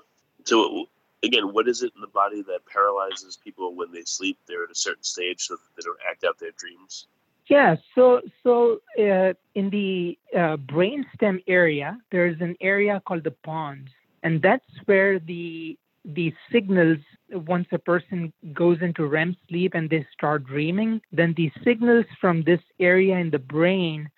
So 0.44 0.86
again, 1.22 1.52
what 1.52 1.68
is 1.68 1.82
it 1.82 1.92
in 1.94 2.00
the 2.00 2.08
body 2.08 2.42
that 2.42 2.66
paralyzes 2.66 3.38
people 3.42 3.74
when 3.74 3.92
they 3.92 4.02
sleep? 4.02 4.38
They're 4.46 4.64
at 4.64 4.70
a 4.70 4.74
certain 4.74 5.02
stage 5.02 5.40
so 5.42 5.54
that 5.54 5.62
they 5.76 5.82
don't 5.84 5.98
act 6.08 6.24
out 6.24 6.38
their 6.38 6.52
dreams. 6.56 7.06
Yeah, 7.48 7.76
so 7.94 8.20
so 8.42 8.80
uh, 8.98 9.32
in 9.54 9.70
the 9.70 10.18
uh, 10.34 10.56
brainstem 10.56 11.42
area, 11.46 11.98
there 12.10 12.26
is 12.26 12.40
an 12.40 12.56
area 12.60 13.00
called 13.06 13.24
the 13.24 13.30
pons, 13.30 13.88
and 14.22 14.42
that's 14.42 14.64
where 14.86 15.20
the 15.20 15.78
the 16.04 16.32
signals 16.52 16.98
once 17.32 17.66
a 17.72 17.78
person 17.78 18.32
goes 18.52 18.78
into 18.80 19.06
REM 19.06 19.36
sleep 19.48 19.74
and 19.74 19.90
they 19.90 20.06
start 20.12 20.44
dreaming, 20.44 21.00
then 21.12 21.34
the 21.36 21.50
signals 21.64 22.06
from 22.20 22.42
this 22.44 22.60
area 22.78 23.16
in 23.16 23.30
the 23.30 23.38
brain 23.38 24.08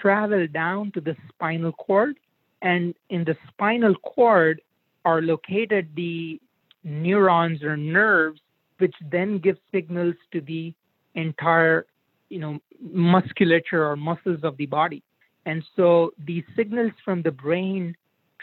travel 0.00 0.46
down 0.48 0.90
to 0.92 1.00
the 1.00 1.16
spinal 1.28 1.72
cord. 1.72 2.16
And 2.62 2.94
in 3.10 3.24
the 3.24 3.36
spinal 3.48 3.94
cord 3.96 4.60
are 5.04 5.22
located 5.22 5.88
the 5.94 6.40
neurons 6.82 7.62
or 7.62 7.76
nerves, 7.76 8.40
which 8.78 8.94
then 9.10 9.38
give 9.38 9.56
signals 9.72 10.16
to 10.32 10.40
the 10.40 10.74
entire, 11.14 11.86
you 12.28 12.38
know, 12.38 12.58
musculature 12.80 13.86
or 13.86 13.96
muscles 13.96 14.40
of 14.42 14.56
the 14.56 14.66
body. 14.66 15.02
And 15.44 15.62
so 15.76 16.12
these 16.18 16.44
signals 16.56 16.92
from 17.04 17.22
the 17.22 17.30
brain 17.30 17.96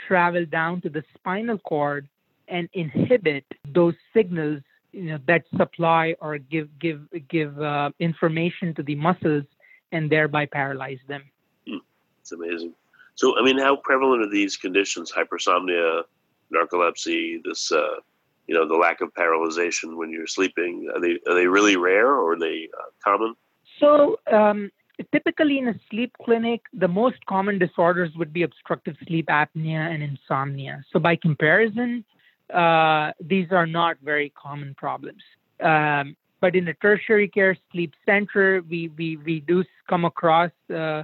travel 0.08 0.46
down 0.46 0.82
to 0.82 0.90
the 0.90 1.04
spinal 1.16 1.58
cord 1.60 2.08
and 2.48 2.70
inhibit 2.74 3.46
those 3.74 3.96
signals 4.14 4.62
you 4.94 5.04
know, 5.04 5.20
that 5.28 5.44
supply 5.58 6.16
or 6.22 6.38
give 6.38 6.70
give 6.80 7.02
give 7.28 7.60
uh, 7.60 7.90
information 8.00 8.74
to 8.76 8.84
the 8.84 8.96
muscles 8.96 9.44
and 9.92 10.10
thereby 10.10 10.46
paralyze 10.46 11.00
them. 11.08 11.24
Hmm. 11.68 11.78
It's 12.22 12.32
amazing. 12.32 12.74
So, 13.16 13.38
I 13.38 13.44
mean, 13.44 13.58
how 13.58 13.76
prevalent 13.76 14.24
are 14.24 14.30
these 14.30 14.56
conditions, 14.56 15.12
hypersomnia, 15.12 16.04
narcolepsy, 16.54 17.44
this 17.44 17.72
uh, 17.72 18.00
you 18.48 18.56
know 18.56 18.68
the 18.68 18.76
lack 18.76 19.02
of 19.02 19.14
paralyzation 19.14 19.98
when 19.98 20.12
you're 20.12 20.28
sleeping? 20.28 20.90
Are 20.94 21.02
they 21.02 21.20
are 21.28 21.34
they 21.34 21.48
really 21.48 21.76
rare 21.76 22.10
or 22.10 22.34
are 22.34 22.40
they 22.40 22.70
uh, 22.80 22.90
common? 23.04 23.36
So 23.80 24.20
um, 24.32 24.72
typically 25.12 25.58
in 25.58 25.68
a 25.68 25.76
sleep 25.90 26.14
clinic, 26.24 26.62
the 26.74 26.88
most 26.88 27.26
common 27.26 27.60
disorders 27.60 28.12
would 28.16 28.34
be 28.34 28.44
obstructive 28.44 28.96
sleep 29.08 29.28
apnea 29.28 29.94
and 29.94 30.04
insomnia. 30.04 30.84
So 30.92 31.00
by 31.00 31.16
comparison, 31.16 32.04
uh, 32.54 33.12
these 33.20 33.48
are 33.52 33.66
not 33.66 33.98
very 34.04 34.32
common 34.32 34.76
problems. 34.76 35.24
Um, 35.60 36.16
but 36.42 36.56
in 36.56 36.68
a 36.68 36.74
tertiary 36.76 37.28
care 37.28 37.58
sleep 37.72 37.94
center, 38.06 38.64
we, 38.70 38.90
we, 38.98 39.18
we 39.18 39.40
do 39.40 39.64
come 39.90 40.06
across 40.06 40.52
uh, 40.74 41.04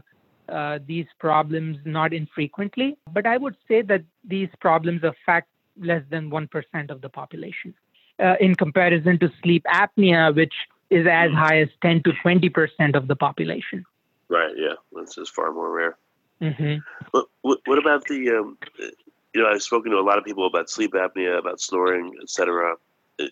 uh, 0.49 0.79
these 0.86 1.05
problems 1.19 1.77
not 1.86 2.13
infrequently. 2.13 2.97
But 3.13 3.25
I 3.25 3.38
would 3.38 3.55
say 3.67 3.82
that 3.84 4.03
these 4.23 4.49
problems 4.60 5.01
affect 5.03 5.47
less 5.79 6.03
than 6.10 6.29
1% 6.29 6.89
of 6.89 7.01
the 7.01 7.10
population 7.10 7.73
uh, 8.19 8.36
in 8.39 8.55
comparison 8.55 9.17
to 9.19 9.32
sleep 9.41 9.63
apnea, 9.73 10.36
which 10.36 10.53
is 10.89 11.06
as 11.10 11.32
high 11.32 11.62
as 11.62 11.69
10 11.82 12.04
to 12.04 12.12
20% 12.23 12.95
of 12.95 13.08
the 13.08 13.15
population. 13.15 13.86
Right, 14.28 14.54
yeah, 14.58 14.73
this 14.93 15.17
is 15.17 15.30
far 15.30 15.52
more 15.52 15.71
rare. 15.71 15.97
Mm-hmm. 16.41 16.78
What, 17.41 17.60
what, 17.65 17.78
about 17.78 18.06
the, 18.06 18.30
um, 18.30 18.58
you 19.34 19.41
know, 19.41 19.49
I've 19.49 19.62
spoken 19.62 19.91
to 19.91 19.97
a 19.97 20.02
lot 20.02 20.17
of 20.17 20.23
people 20.23 20.47
about 20.47 20.69
sleep 20.69 20.93
apnea, 20.93 21.38
about 21.38 21.60
snoring, 21.60 22.13
etc. 22.21 22.75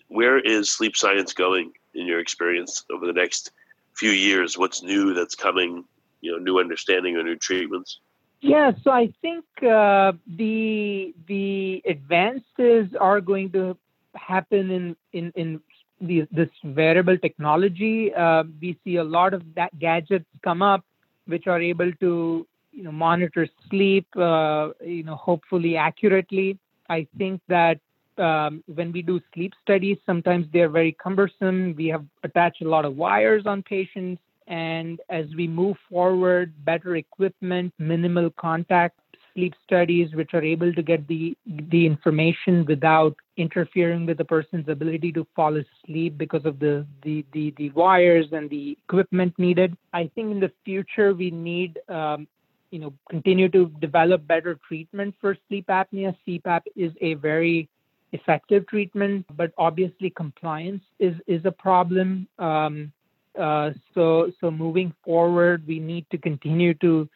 Where 0.08 0.38
is 0.38 0.70
sleep 0.70 0.96
science 0.96 1.32
going 1.32 1.72
in 1.94 2.06
your 2.06 2.20
experience 2.20 2.84
over 2.92 3.06
the 3.06 3.12
next 3.12 3.52
few 3.94 4.10
years? 4.10 4.58
What's 4.58 4.82
new 4.82 5.14
that's 5.14 5.34
coming? 5.34 5.84
You 6.20 6.32
know, 6.32 6.38
new 6.38 6.58
understanding 6.58 7.16
or 7.16 7.22
new 7.22 7.36
treatments. 7.36 8.00
Yeah, 8.40 8.72
so 8.84 8.90
I 8.90 9.12
think 9.20 9.44
uh, 9.62 10.12
the 10.26 11.14
the 11.26 11.82
advances 11.86 12.94
are 13.00 13.20
going 13.20 13.50
to 13.52 13.76
happen 14.14 14.70
in 14.70 14.96
in 15.12 15.32
in 15.34 15.60
the, 16.00 16.26
this 16.30 16.50
wearable 16.62 17.18
technology. 17.18 18.12
Uh, 18.14 18.44
we 18.60 18.78
see 18.84 18.96
a 18.96 19.04
lot 19.04 19.34
of 19.34 19.42
that 19.54 19.78
gadgets 19.78 20.26
come 20.42 20.62
up, 20.62 20.84
which 21.26 21.46
are 21.46 21.60
able 21.60 21.92
to 22.00 22.46
you 22.72 22.82
know 22.82 22.92
monitor 22.92 23.48
sleep, 23.68 24.06
uh, 24.16 24.70
you 24.84 25.02
know, 25.02 25.16
hopefully 25.16 25.76
accurately. 25.76 26.58
I 26.88 27.06
think 27.18 27.40
that 27.48 27.80
um, 28.18 28.62
when 28.66 28.92
we 28.92 29.02
do 29.02 29.20
sleep 29.34 29.52
studies, 29.62 29.98
sometimes 30.06 30.46
they're 30.52 30.68
very 30.68 30.92
cumbersome. 30.92 31.74
We 31.76 31.86
have 31.88 32.04
attached 32.24 32.62
a 32.62 32.68
lot 32.68 32.84
of 32.84 32.96
wires 32.96 33.46
on 33.46 33.62
patients. 33.62 34.20
And 34.46 34.98
as 35.10 35.26
we 35.36 35.46
move 35.46 35.76
forward, 35.90 36.52
better 36.64 36.96
equipment, 36.96 37.74
minimal 37.78 38.30
contact 38.30 38.98
sleep 39.38 39.54
studies, 39.64 40.12
which 40.14 40.34
are 40.34 40.42
able 40.42 40.72
to 40.72 40.82
get 40.82 41.06
the, 41.06 41.36
the 41.46 41.86
information 41.86 42.64
without 42.66 43.14
interfering 43.36 44.04
with 44.04 44.18
the 44.18 44.24
person's 44.24 44.68
ability 44.68 45.12
to 45.12 45.24
fall 45.36 45.56
asleep 45.56 46.18
because 46.18 46.44
of 46.44 46.58
the, 46.58 46.84
the, 47.02 47.24
the, 47.32 47.54
the 47.56 47.70
wires 47.70 48.26
and 48.32 48.50
the 48.50 48.76
equipment 48.84 49.32
needed. 49.38 49.76
I 49.92 50.10
think 50.14 50.32
in 50.32 50.40
the 50.40 50.50
future, 50.64 51.14
we 51.14 51.30
need 51.30 51.78
um, 51.88 52.26
you 52.70 52.78
know 52.78 52.92
continue 53.08 53.48
to 53.48 53.72
develop 53.80 54.26
better 54.26 54.58
treatment 54.66 55.14
for 55.20 55.36
sleep 55.48 55.66
apnea 55.68 56.14
cpap 56.26 56.62
is 56.76 56.92
a 57.00 57.14
very 57.14 57.68
effective 58.12 58.66
treatment, 58.66 59.24
but 59.36 59.52
obviously 59.58 60.10
compliance 60.10 60.82
is 60.98 61.14
is 61.26 61.42
a 61.44 61.52
problem. 61.52 62.26
Um, 62.38 62.92
uh, 63.38 63.70
so 63.94 64.32
so 64.40 64.50
moving 64.50 64.92
forward, 65.04 65.66
we 65.66 65.78
need 65.78 66.06
to 66.10 66.18
continue 66.18 66.74
to 66.74 67.08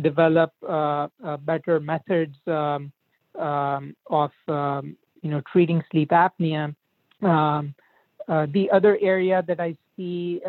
develop 0.00 0.52
uh, 0.68 1.08
uh, 1.24 1.36
better 1.38 1.80
methods 1.80 2.36
um, 2.46 2.92
um, 3.38 3.94
of 4.08 4.30
um, 4.48 4.96
you 5.22 5.30
know 5.30 5.42
treating 5.52 5.82
sleep 5.90 6.10
apnea. 6.10 6.74
Um, 7.22 7.74
uh, 8.28 8.46
the 8.52 8.70
other 8.70 8.98
area 9.00 9.42
that 9.46 9.60
I 9.60 9.76
see 9.96 10.40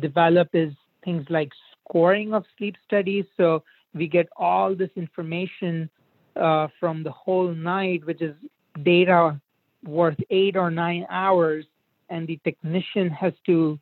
develop 0.00 0.48
is 0.52 0.72
things 1.04 1.24
like 1.30 1.50
scoring 1.88 2.34
of 2.34 2.44
sleep 2.58 2.76
studies. 2.86 3.24
So 3.36 3.62
we 3.94 4.06
get 4.06 4.28
all 4.36 4.74
this 4.74 4.90
information 4.96 5.88
uh, 6.36 6.68
from 6.78 7.02
the 7.02 7.10
whole 7.10 7.48
night, 7.48 8.04
which 8.04 8.20
is 8.20 8.34
data 8.82 9.40
worth 9.84 10.18
eight 10.30 10.56
or 10.56 10.70
nine 10.70 11.06
hours, 11.08 11.64
and 12.10 12.26
the 12.26 12.38
technician 12.44 13.08
has 13.08 13.32
to 13.46 13.78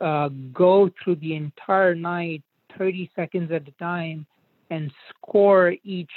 uh, 0.00 0.28
go 0.52 0.90
through 1.02 1.16
the 1.16 1.34
entire 1.34 1.94
night, 1.94 2.42
30 2.78 3.10
seconds 3.14 3.50
at 3.52 3.66
a 3.68 3.72
time, 3.72 4.26
and 4.70 4.90
score 5.10 5.74
each 5.84 6.10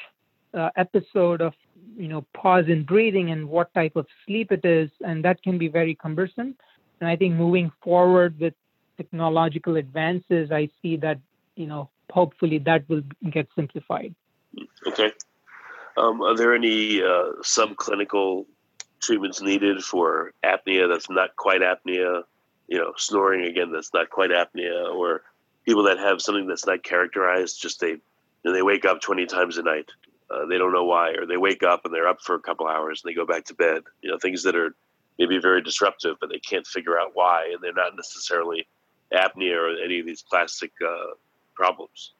uh, 0.54 0.70
episode 0.76 1.42
of 1.42 1.54
you 1.98 2.08
know 2.08 2.26
pause 2.34 2.66
in 2.68 2.84
breathing 2.84 3.32
and 3.32 3.48
what 3.48 3.74
type 3.74 3.96
of 3.96 4.08
sleep 4.26 4.52
it 4.52 4.66
is, 4.66 4.90
and 5.06 5.24
that 5.24 5.42
can 5.44 5.58
be 5.58 5.68
very 5.68 5.96
cumbersome. 5.96 6.56
And 7.00 7.10
I 7.10 7.16
think 7.16 7.36
moving 7.36 7.72
forward 7.84 8.40
with 8.40 8.54
technological 8.98 9.78
advances, 9.78 10.52
I 10.52 10.70
see 10.82 10.98
that 10.98 11.20
you 11.56 11.68
know 11.68 11.90
hopefully 12.12 12.60
that 12.60 12.88
will 12.90 13.04
get 13.32 13.48
simplified. 13.56 14.16
Okay. 14.88 15.12
Um, 15.98 16.22
are 16.22 16.36
there 16.36 16.56
any 16.56 17.02
uh, 17.02 17.34
subclinical 17.44 18.46
treatments 19.02 19.42
needed 19.42 19.84
for 19.84 20.34
apnea 20.44 20.90
that's 20.90 21.10
not 21.10 21.36
quite 21.36 21.62
apnea? 21.62 22.24
You 22.68 22.78
know, 22.78 22.94
snoring 22.98 23.46
again 23.46 23.72
that's 23.72 23.94
not 23.94 24.10
quite 24.10 24.30
apnea, 24.30 24.94
or 24.94 25.24
people 25.70 25.84
that 25.84 26.00
have 26.00 26.20
something 26.20 26.48
that's 26.48 26.66
not 26.66 26.82
characterized, 26.82 27.62
just 27.62 27.80
they 27.80 27.90
you 27.90 28.02
know, 28.44 28.54
they 28.54 28.64
wake 28.64 28.86
up 28.86 29.02
twenty 29.02 29.28
times 29.28 29.60
a 29.60 29.62
night. 29.62 29.92
Uh, 30.32 30.48
they 30.48 30.58
don't 30.58 30.74
know 30.74 30.86
why, 30.86 31.12
or 31.12 31.28
they 31.28 31.38
wake 31.38 31.62
up 31.62 31.86
and 31.86 31.94
they're 31.94 32.08
up 32.08 32.22
for 32.22 32.34
a 32.34 32.40
couple 32.40 32.68
hours 32.68 33.04
and 33.04 33.10
they 33.10 33.16
go 33.16 33.26
back 33.26 33.46
to 33.46 33.54
bed. 33.54 33.84
You 34.02 34.10
know, 34.10 34.18
things 34.18 34.42
that 34.44 34.56
are 34.56 34.74
maybe 35.20 35.38
very 35.38 35.62
disruptive, 35.62 36.16
but 36.20 36.30
they 36.32 36.40
can't 36.40 36.66
figure 36.66 37.00
out 37.00 37.12
why, 37.14 37.52
and 37.54 37.62
they're 37.62 37.72
not 37.72 37.96
necessarily 37.96 38.68
apnea 39.14 39.58
or 39.58 39.84
any 39.84 40.00
of 40.00 40.08
these 40.08 40.24
classic 40.24 40.72
uh, 40.84 41.14
problems. 41.54 42.14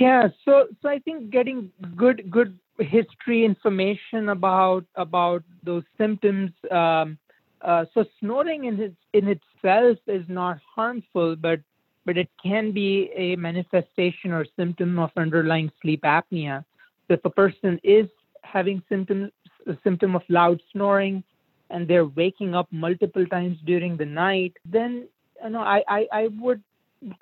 Yeah, 0.00 0.28
so 0.44 0.66
so 0.82 0.88
I 0.88 0.98
think 0.98 1.30
getting 1.30 1.70
good 1.94 2.28
good 2.28 2.58
history 2.80 3.44
information 3.44 4.30
about 4.30 4.84
about 4.96 5.44
those 5.62 5.84
symptoms. 5.96 6.50
Um, 6.72 7.18
uh, 7.62 7.84
so 7.94 8.04
snoring 8.18 8.64
in 8.64 8.80
its, 8.80 8.96
in 9.12 9.28
itself 9.28 9.98
is 10.08 10.24
not 10.28 10.58
harmful, 10.74 11.36
but 11.36 11.60
but 12.06 12.16
it 12.16 12.30
can 12.42 12.72
be 12.72 13.10
a 13.14 13.36
manifestation 13.36 14.30
or 14.32 14.46
symptom 14.56 14.98
of 14.98 15.10
underlying 15.16 15.70
sleep 15.82 16.02
apnea. 16.02 16.64
So 17.08 17.14
if 17.14 17.24
a 17.24 17.30
person 17.30 17.80
is 17.82 18.06
having 18.42 18.82
symptoms, 18.88 19.32
a 19.66 19.76
symptom 19.84 20.14
of 20.14 20.22
loud 20.28 20.62
snoring, 20.72 21.24
and 21.68 21.88
they're 21.88 22.06
waking 22.06 22.54
up 22.54 22.68
multiple 22.70 23.26
times 23.26 23.58
during 23.66 23.96
the 23.96 24.06
night, 24.06 24.54
then 24.64 25.08
you 25.42 25.50
know 25.50 25.60
I, 25.60 25.82
I, 25.88 26.06
I 26.12 26.28
would 26.40 26.62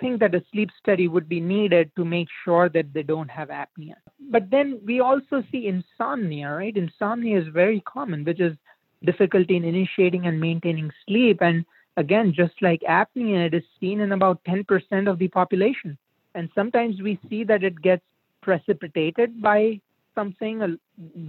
think 0.01 0.21
that 0.21 0.35
a 0.35 0.45
sleep 0.53 0.71
study 0.79 1.09
would 1.09 1.29
be 1.29 1.41
needed 1.41 1.91
to 1.97 2.05
make 2.05 2.29
sure 2.45 2.69
that 2.69 2.93
they 2.93 3.03
don't 3.03 3.31
have 3.31 3.49
apnea. 3.49 3.95
But 4.31 4.51
then 4.51 4.81
we 4.85 5.01
also 5.01 5.43
see 5.51 5.67
insomnia, 5.67 6.51
right? 6.51 6.77
Insomnia 6.77 7.41
is 7.41 7.49
very 7.49 7.81
common, 7.81 8.25
which 8.25 8.41
is 8.41 8.57
difficulty 9.05 9.57
in 9.57 9.65
initiating 9.65 10.27
and 10.27 10.41
maintaining 10.41 10.91
sleep. 11.07 11.39
And 11.41 11.65
again, 11.97 12.33
just 12.35 12.55
like 12.61 12.81
apnea, 12.83 13.47
it 13.47 13.55
is 13.55 13.63
seen 13.81 14.01
in 14.01 14.13
about 14.13 14.43
10% 14.45 15.11
of 15.11 15.19
the 15.19 15.29
population. 15.29 15.97
And 16.35 16.49
sometimes 16.55 17.01
we 17.01 17.19
see 17.29 17.45
that 17.45 17.63
it 17.63 17.81
gets 17.81 18.03
precipitated 18.43 19.41
by 19.41 19.81
something, 20.15 20.63
a 20.63 20.77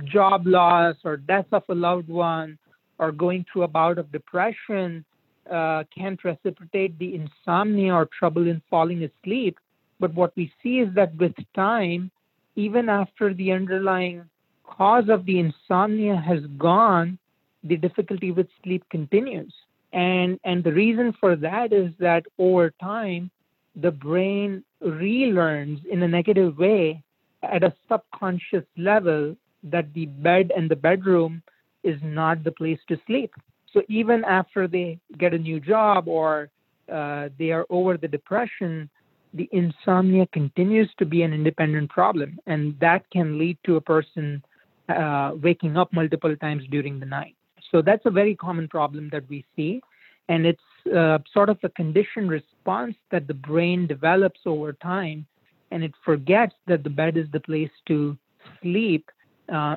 job 0.05 0.45
loss 0.45 0.95
or 1.03 1.17
death 1.17 1.47
of 1.51 1.63
a 1.69 1.75
loved 1.75 2.09
one, 2.09 2.57
or 2.97 3.11
going 3.11 3.45
through 3.51 3.63
a 3.63 3.67
bout 3.67 3.97
of 3.97 4.11
depression 4.11 5.03
uh, 5.51 5.83
can 5.95 6.17
precipitate 6.17 6.97
the 6.97 7.15
insomnia 7.15 7.93
or 7.93 8.07
trouble 8.17 8.47
in 8.47 8.61
falling 8.69 9.03
asleep. 9.03 9.59
But 9.99 10.13
what 10.13 10.35
we 10.35 10.51
see 10.61 10.79
is 10.79 10.93
that 10.95 11.15
with 11.17 11.33
time, 11.55 12.11
even 12.55 12.89
after 12.89 13.33
the 13.33 13.51
underlying 13.51 14.23
cause 14.63 15.09
of 15.09 15.25
the 15.25 15.39
insomnia 15.39 16.15
has 16.15 16.39
gone, 16.57 17.17
the 17.63 17.77
difficulty 17.77 18.31
with 18.31 18.47
sleep 18.63 18.83
continues. 18.89 19.53
And, 19.95 20.39
and 20.43 20.63
the 20.63 20.73
reason 20.73 21.13
for 21.19 21.35
that 21.37 21.71
is 21.71 21.91
that 21.99 22.25
over 22.37 22.69
time, 22.81 23.31
the 23.77 23.91
brain 23.91 24.63
relearns 24.83 25.83
in 25.85 26.03
a 26.03 26.07
negative 26.07 26.57
way 26.57 27.01
at 27.41 27.63
a 27.63 27.73
subconscious 27.89 28.65
level 28.77 29.35
that 29.63 29.93
the 29.93 30.05
bed 30.05 30.51
and 30.55 30.69
the 30.69 30.75
bedroom 30.75 31.41
is 31.83 31.99
not 32.03 32.43
the 32.43 32.51
place 32.51 32.79
to 32.89 32.97
sleep. 33.07 33.33
So 33.71 33.81
even 33.87 34.23
after 34.25 34.67
they 34.67 34.99
get 35.17 35.33
a 35.33 35.37
new 35.37 35.59
job 35.59 36.07
or 36.07 36.49
uh, 36.91 37.29
they 37.39 37.51
are 37.51 37.65
over 37.69 37.97
the 37.97 38.07
depression, 38.07 38.89
the 39.33 39.49
insomnia 39.51 40.27
continues 40.27 40.89
to 40.97 41.05
be 41.05 41.23
an 41.23 41.33
independent 41.33 41.89
problem, 41.89 42.39
and 42.47 42.77
that 42.79 43.09
can 43.11 43.37
lead 43.37 43.57
to 43.65 43.75
a 43.75 43.81
person 43.81 44.43
uh, 44.89 45.31
waking 45.41 45.77
up 45.77 45.91
multiple 45.93 46.35
times 46.37 46.63
during 46.69 46.99
the 46.99 47.05
night. 47.05 47.35
So 47.71 47.81
that's 47.81 48.05
a 48.05 48.11
very 48.11 48.35
common 48.35 48.67
problem 48.67 49.09
that 49.11 49.27
we 49.29 49.45
see, 49.55 49.81
and 50.29 50.45
it's 50.45 50.61
uh, 50.95 51.19
sort 51.33 51.49
of 51.49 51.57
a 51.63 51.69
conditioned 51.69 52.29
response 52.29 52.95
that 53.11 53.27
the 53.27 53.33
brain 53.33 53.87
develops 53.87 54.41
over 54.45 54.73
time, 54.73 55.27
and 55.71 55.83
it 55.83 55.93
forgets 56.03 56.55
that 56.67 56.83
the 56.83 56.89
bed 56.89 57.17
is 57.17 57.27
the 57.31 57.39
place 57.39 57.71
to 57.87 58.17
sleep 58.61 59.05
Uh, 59.49 59.75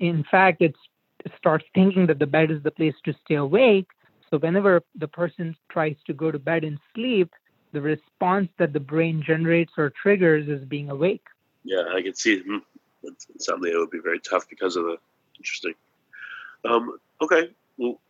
in 0.00 0.24
fact, 0.30 0.60
it 0.60 0.74
starts 1.38 1.64
thinking 1.74 2.06
that 2.06 2.18
the 2.18 2.26
bed 2.26 2.50
is 2.50 2.62
the 2.62 2.70
place 2.70 2.94
to 3.04 3.12
stay 3.24 3.36
awake. 3.36 3.86
So 4.28 4.38
whenever 4.38 4.82
the 4.96 5.06
person 5.06 5.56
tries 5.70 5.96
to 6.06 6.12
go 6.12 6.30
to 6.30 6.38
bed 6.38 6.64
and 6.64 6.78
sleep, 6.94 7.30
the 7.72 7.80
response 7.80 8.48
that 8.58 8.72
the 8.72 8.80
brain 8.80 9.22
generates 9.22 9.72
or 9.76 9.90
triggers 10.02 10.48
is 10.48 10.64
being 10.64 10.90
awake. 10.90 11.26
Yeah, 11.64 11.84
I 11.94 12.02
can 12.02 12.14
see 12.14 12.40
hmm, 12.40 12.58
it's 13.02 13.26
something 13.38 13.70
that 13.72 13.78
would 13.78 13.90
be 13.90 14.00
very 14.00 14.20
tough 14.20 14.48
because 14.48 14.76
of 14.76 14.84
the 14.84 14.96
interesting. 15.38 15.74
Um, 16.64 16.98
okay, 17.22 17.50
well, 17.78 18.00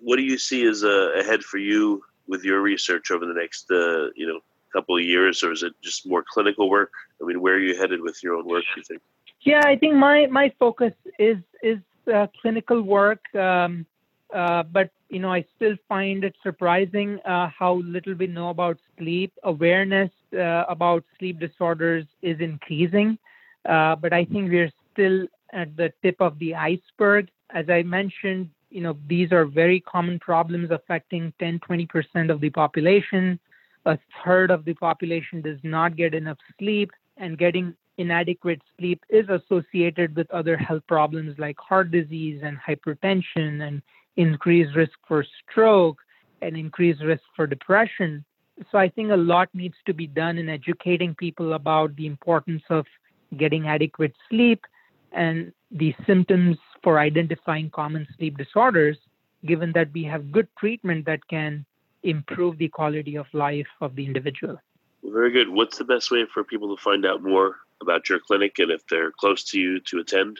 what 0.00 0.16
do 0.16 0.22
you 0.22 0.38
see 0.38 0.66
as 0.66 0.82
uh, 0.84 1.12
ahead 1.18 1.42
for 1.42 1.58
you 1.58 2.02
with 2.26 2.44
your 2.44 2.60
research 2.60 3.10
over 3.10 3.26
the 3.26 3.34
next, 3.34 3.70
uh, 3.70 4.10
you 4.14 4.26
know, 4.26 4.40
couple 4.72 4.96
of 4.96 5.04
years, 5.04 5.42
or 5.44 5.52
is 5.52 5.62
it 5.62 5.74
just 5.82 6.06
more 6.06 6.24
clinical 6.26 6.68
work? 6.70 6.92
I 7.20 7.26
mean, 7.26 7.40
where 7.40 7.54
are 7.54 7.60
you 7.60 7.76
headed 7.76 8.00
with 8.00 8.22
your 8.22 8.36
own 8.36 8.46
work? 8.46 8.64
You 8.76 8.82
think? 8.82 9.02
Yeah, 9.42 9.60
I 9.64 9.76
think 9.76 9.94
my 9.94 10.26
my 10.26 10.52
focus 10.58 10.94
is 11.18 11.38
is 11.62 11.78
uh, 12.12 12.26
clinical 12.40 12.82
work, 12.82 13.22
um, 13.34 13.86
uh, 14.34 14.62
but 14.62 14.90
you 15.08 15.18
know, 15.18 15.32
I 15.32 15.44
still 15.56 15.76
find 15.88 16.24
it 16.24 16.34
surprising 16.42 17.20
uh, 17.24 17.48
how 17.48 17.74
little 17.74 18.14
we 18.14 18.26
know 18.26 18.48
about 18.48 18.78
sleep. 18.98 19.32
Awareness 19.42 20.10
uh, 20.32 20.64
about 20.68 21.04
sleep 21.18 21.38
disorders 21.38 22.06
is 22.22 22.40
increasing, 22.40 23.18
uh, 23.68 23.96
but 23.96 24.12
I 24.12 24.24
think 24.24 24.50
we're 24.50 24.72
still 24.92 25.26
at 25.52 25.76
the 25.76 25.92
tip 26.02 26.16
of 26.20 26.38
the 26.38 26.54
iceberg. 26.54 27.28
As 27.52 27.68
I 27.68 27.82
mentioned, 27.82 28.50
you 28.70 28.80
know, 28.80 28.96
these 29.06 29.32
are 29.32 29.44
very 29.44 29.80
common 29.80 30.18
problems 30.18 30.70
affecting 30.70 31.32
10, 31.38 31.60
20% 31.60 32.30
of 32.30 32.40
the 32.40 32.50
population. 32.50 33.38
A 33.84 33.98
third 34.24 34.50
of 34.50 34.64
the 34.64 34.74
population 34.74 35.42
does 35.42 35.58
not 35.62 35.96
get 35.96 36.14
enough 36.14 36.38
sleep, 36.58 36.90
and 37.18 37.36
getting 37.36 37.74
inadequate 37.98 38.62
sleep 38.78 39.04
is 39.10 39.26
associated 39.28 40.16
with 40.16 40.30
other 40.30 40.56
health 40.56 40.82
problems 40.86 41.38
like 41.38 41.56
heart 41.58 41.90
disease 41.90 42.40
and 42.42 42.56
hypertension 42.58 43.66
and 43.66 43.82
increased 44.16 44.74
risk 44.74 44.92
for 45.06 45.24
stroke 45.42 45.98
and 46.40 46.56
increased 46.56 47.02
risk 47.02 47.22
for 47.36 47.46
depression. 47.46 48.24
So 48.70 48.78
I 48.78 48.88
think 48.88 49.10
a 49.10 49.16
lot 49.16 49.48
needs 49.54 49.76
to 49.86 49.94
be 49.94 50.06
done 50.06 50.38
in 50.38 50.48
educating 50.48 51.14
people 51.14 51.52
about 51.52 51.94
the 51.96 52.06
importance 52.06 52.62
of 52.70 52.86
getting 53.36 53.68
adequate 53.68 54.14
sleep 54.30 54.64
and 55.12 55.52
the 55.70 55.94
symptoms 56.06 56.56
for 56.82 56.98
identifying 56.98 57.70
common 57.70 58.06
sleep 58.16 58.36
disorders, 58.36 58.96
given 59.44 59.72
that 59.72 59.92
we 59.92 60.04
have 60.04 60.32
good 60.32 60.48
treatment 60.58 61.06
that 61.06 61.26
can 61.28 61.64
improve 62.02 62.58
the 62.58 62.68
quality 62.68 63.16
of 63.16 63.26
life 63.32 63.68
of 63.80 63.94
the 63.94 64.04
individual. 64.04 64.58
Very 65.04 65.30
good. 65.32 65.48
What's 65.48 65.78
the 65.78 65.84
best 65.84 66.10
way 66.10 66.26
for 66.32 66.44
people 66.44 66.74
to 66.76 66.82
find 66.82 67.04
out 67.06 67.22
more 67.22 67.56
about 67.80 68.08
your 68.08 68.20
clinic 68.20 68.58
and 68.58 68.70
if 68.70 68.86
they're 68.86 69.10
close 69.10 69.44
to 69.50 69.58
you 69.58 69.80
to 69.80 69.98
attend? 69.98 70.38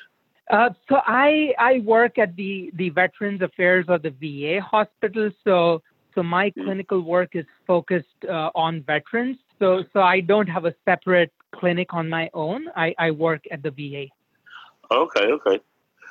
Uh, 0.50 0.70
so 0.88 1.00
I 1.06 1.54
I 1.58 1.78
work 1.80 2.18
at 2.18 2.36
the 2.36 2.70
the 2.74 2.90
Veterans 2.90 3.42
Affairs 3.42 3.86
of 3.88 4.02
the 4.02 4.10
VA 4.10 4.60
hospital. 4.60 5.30
So 5.44 5.82
so 6.14 6.22
my 6.22 6.50
mm. 6.50 6.64
clinical 6.64 7.00
work 7.00 7.34
is 7.34 7.46
focused 7.66 8.24
uh, 8.28 8.50
on 8.54 8.82
veterans. 8.82 9.38
So 9.58 9.84
so 9.92 10.00
I 10.00 10.20
don't 10.20 10.48
have 10.48 10.64
a 10.64 10.74
separate 10.84 11.32
clinic 11.52 11.94
on 11.94 12.08
my 12.08 12.30
own. 12.34 12.68
I, 12.76 12.94
I 12.98 13.10
work 13.12 13.44
at 13.50 13.62
the 13.62 13.70
VA. 13.70 14.06
Okay, 14.90 15.26
okay. 15.26 15.60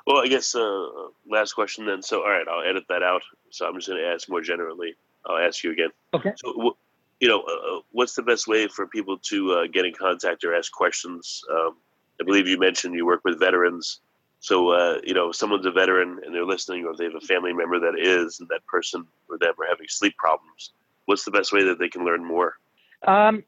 Well, 0.06 0.18
I 0.18 0.28
guess 0.28 0.56
uh, 0.56 0.86
last 1.30 1.54
question 1.54 1.86
then. 1.86 2.02
So 2.02 2.22
all 2.22 2.30
right, 2.30 2.48
I'll 2.48 2.68
edit 2.68 2.86
that 2.90 3.04
out. 3.04 3.22
So 3.50 3.66
I'm 3.66 3.76
just 3.76 3.88
going 3.88 4.02
to 4.02 4.08
ask 4.08 4.30
more 4.30 4.42
generally. 4.42 4.96
I'll 5.26 5.38
ask 5.38 5.64
you 5.64 5.72
again. 5.72 5.90
Okay. 6.14 6.34
So, 6.38 6.76
you 7.20 7.28
know, 7.28 7.42
uh, 7.42 7.78
uh, 7.78 7.82
what's 7.92 8.16
the 8.16 8.24
best 8.24 8.48
way 8.48 8.68
for 8.68 8.88
people 8.88 9.18
to 9.20 9.52
uh, 9.52 9.68
get 9.68 9.86
in 9.86 9.94
contact 9.94 10.44
or 10.44 10.56
ask 10.56 10.72
questions? 10.72 11.44
Um, 11.52 11.78
I 12.20 12.24
believe 12.24 12.48
you 12.48 12.58
mentioned 12.60 12.96
you 12.96 13.06
work 13.06 13.22
with 13.24 13.40
veterans. 13.40 14.00
So, 14.40 14.72
uh, 14.72 14.98
you 15.04 15.14
know, 15.14 15.30
if 15.30 15.36
someone's 15.36 15.68
a 15.68 15.72
veteran 15.72 16.20
and 16.26 16.34
they're 16.34 16.46
listening, 16.46 16.86
or 16.86 16.96
they 16.96 17.04
have 17.04 17.16
a 17.16 17.22
family 17.22 17.54
member 17.54 17.80
that 17.80 18.00
is, 18.00 18.40
and 18.40 18.50
that 18.50 18.66
person 18.66 19.06
or 19.30 19.38
them 19.38 19.54
are 19.60 19.68
having 19.70 19.86
sleep 19.88 20.18
problems, 20.18 20.72
what's 21.06 21.24
the 21.24 21.32
best 21.32 21.54
way 21.54 21.64
that 21.66 21.78
they 21.78 21.90
can 21.90 22.04
learn 22.04 22.26
more? 22.26 22.58
Um, 23.06 23.44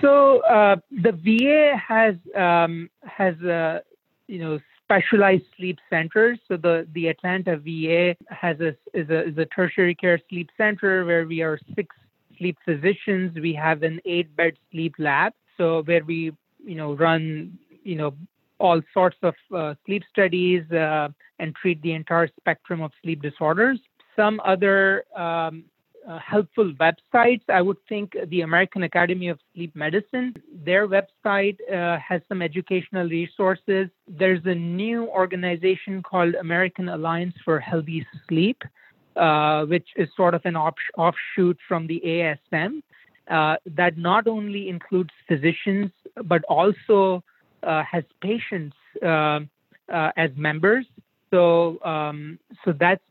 so 0.00 0.40
uh, 0.42 0.76
the 0.90 1.12
VA 1.12 1.76
has 1.76 2.14
um, 2.34 2.90
has 3.04 3.36
uh, 3.42 3.80
you 4.28 4.38
know 4.38 4.60
specialized 4.86 5.44
sleep 5.56 5.78
centers. 5.90 6.38
So 6.48 6.56
the 6.56 6.86
the 6.94 7.08
Atlanta 7.08 7.56
VA 7.56 8.16
has 8.30 8.60
a 8.60 8.70
is 8.94 9.10
a 9.10 9.28
is 9.28 9.36
a 9.38 9.46
tertiary 9.46 9.94
care 9.94 10.20
sleep 10.28 10.48
center 10.56 11.04
where 11.04 11.26
we 11.26 11.42
are 11.42 11.58
six 11.74 11.94
sleep 12.38 12.56
physicians. 12.64 13.36
We 13.38 13.52
have 13.54 13.82
an 13.82 14.00
eight 14.04 14.34
bed 14.36 14.54
sleep 14.70 14.94
lab. 14.98 15.32
So 15.58 15.82
where 15.82 16.04
we 16.04 16.32
you 16.64 16.76
know 16.76 16.94
run 16.94 17.58
you 17.82 17.96
know 17.96 18.14
all 18.58 18.80
sorts 18.94 19.18
of 19.22 19.34
uh, 19.54 19.74
sleep 19.84 20.02
studies 20.10 20.70
uh, 20.70 21.08
and 21.38 21.54
treat 21.56 21.82
the 21.82 21.92
entire 21.92 22.28
spectrum 22.40 22.80
of 22.80 22.92
sleep 23.02 23.20
disorders. 23.22 23.78
Some 24.14 24.40
other 24.44 25.04
um, 25.14 25.64
uh, 26.08 26.18
helpful 26.18 26.72
websites, 26.74 27.42
I 27.48 27.60
would 27.62 27.78
think 27.88 28.16
the 28.28 28.42
American 28.42 28.84
Academy 28.84 29.28
of 29.28 29.38
Sleep 29.54 29.74
Medicine, 29.74 30.34
their 30.64 30.86
website 30.86 31.58
uh, 31.72 31.98
has 31.98 32.20
some 32.28 32.42
educational 32.42 33.08
resources. 33.08 33.88
There's 34.06 34.44
a 34.44 34.54
new 34.54 35.08
organization 35.08 36.02
called 36.02 36.34
American 36.36 36.88
Alliance 36.88 37.34
for 37.44 37.58
Healthy 37.58 38.06
Sleep, 38.28 38.62
uh, 39.16 39.64
which 39.64 39.88
is 39.96 40.08
sort 40.16 40.34
of 40.34 40.42
an 40.44 40.56
offshoot 40.56 41.58
from 41.68 41.86
the 41.86 42.00
ASM. 42.04 42.82
Uh, 43.28 43.56
that 43.74 43.98
not 43.98 44.28
only 44.28 44.68
includes 44.68 45.10
physicians 45.26 45.90
but 46.26 46.44
also 46.44 47.24
uh, 47.64 47.82
has 47.82 48.04
patients 48.20 48.76
uh, 49.02 49.40
as 50.16 50.30
members. 50.36 50.86
So, 51.32 51.82
um, 51.84 52.38
so 52.64 52.72
that's 52.72 53.02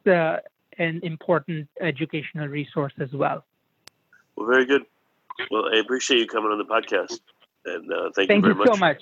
an 0.78 1.00
important 1.04 1.68
educational 1.82 2.48
resource 2.48 2.94
as 3.00 3.12
well. 3.14 3.46
Well, 4.36 4.48
very 4.48 4.66
good. 4.66 4.84
Well, 5.52 5.66
I 5.74 5.78
appreciate 5.80 6.20
you 6.20 6.28
coming 6.28 6.52
on 6.52 6.58
the 6.58 6.66
podcast, 6.66 7.20
and 7.66 7.92
uh, 7.92 8.10
thank, 8.16 8.30
thank 8.30 8.46
you 8.46 8.54
very 8.54 8.66
you 8.70 8.74
so 8.74 8.80
much. 8.80 9.02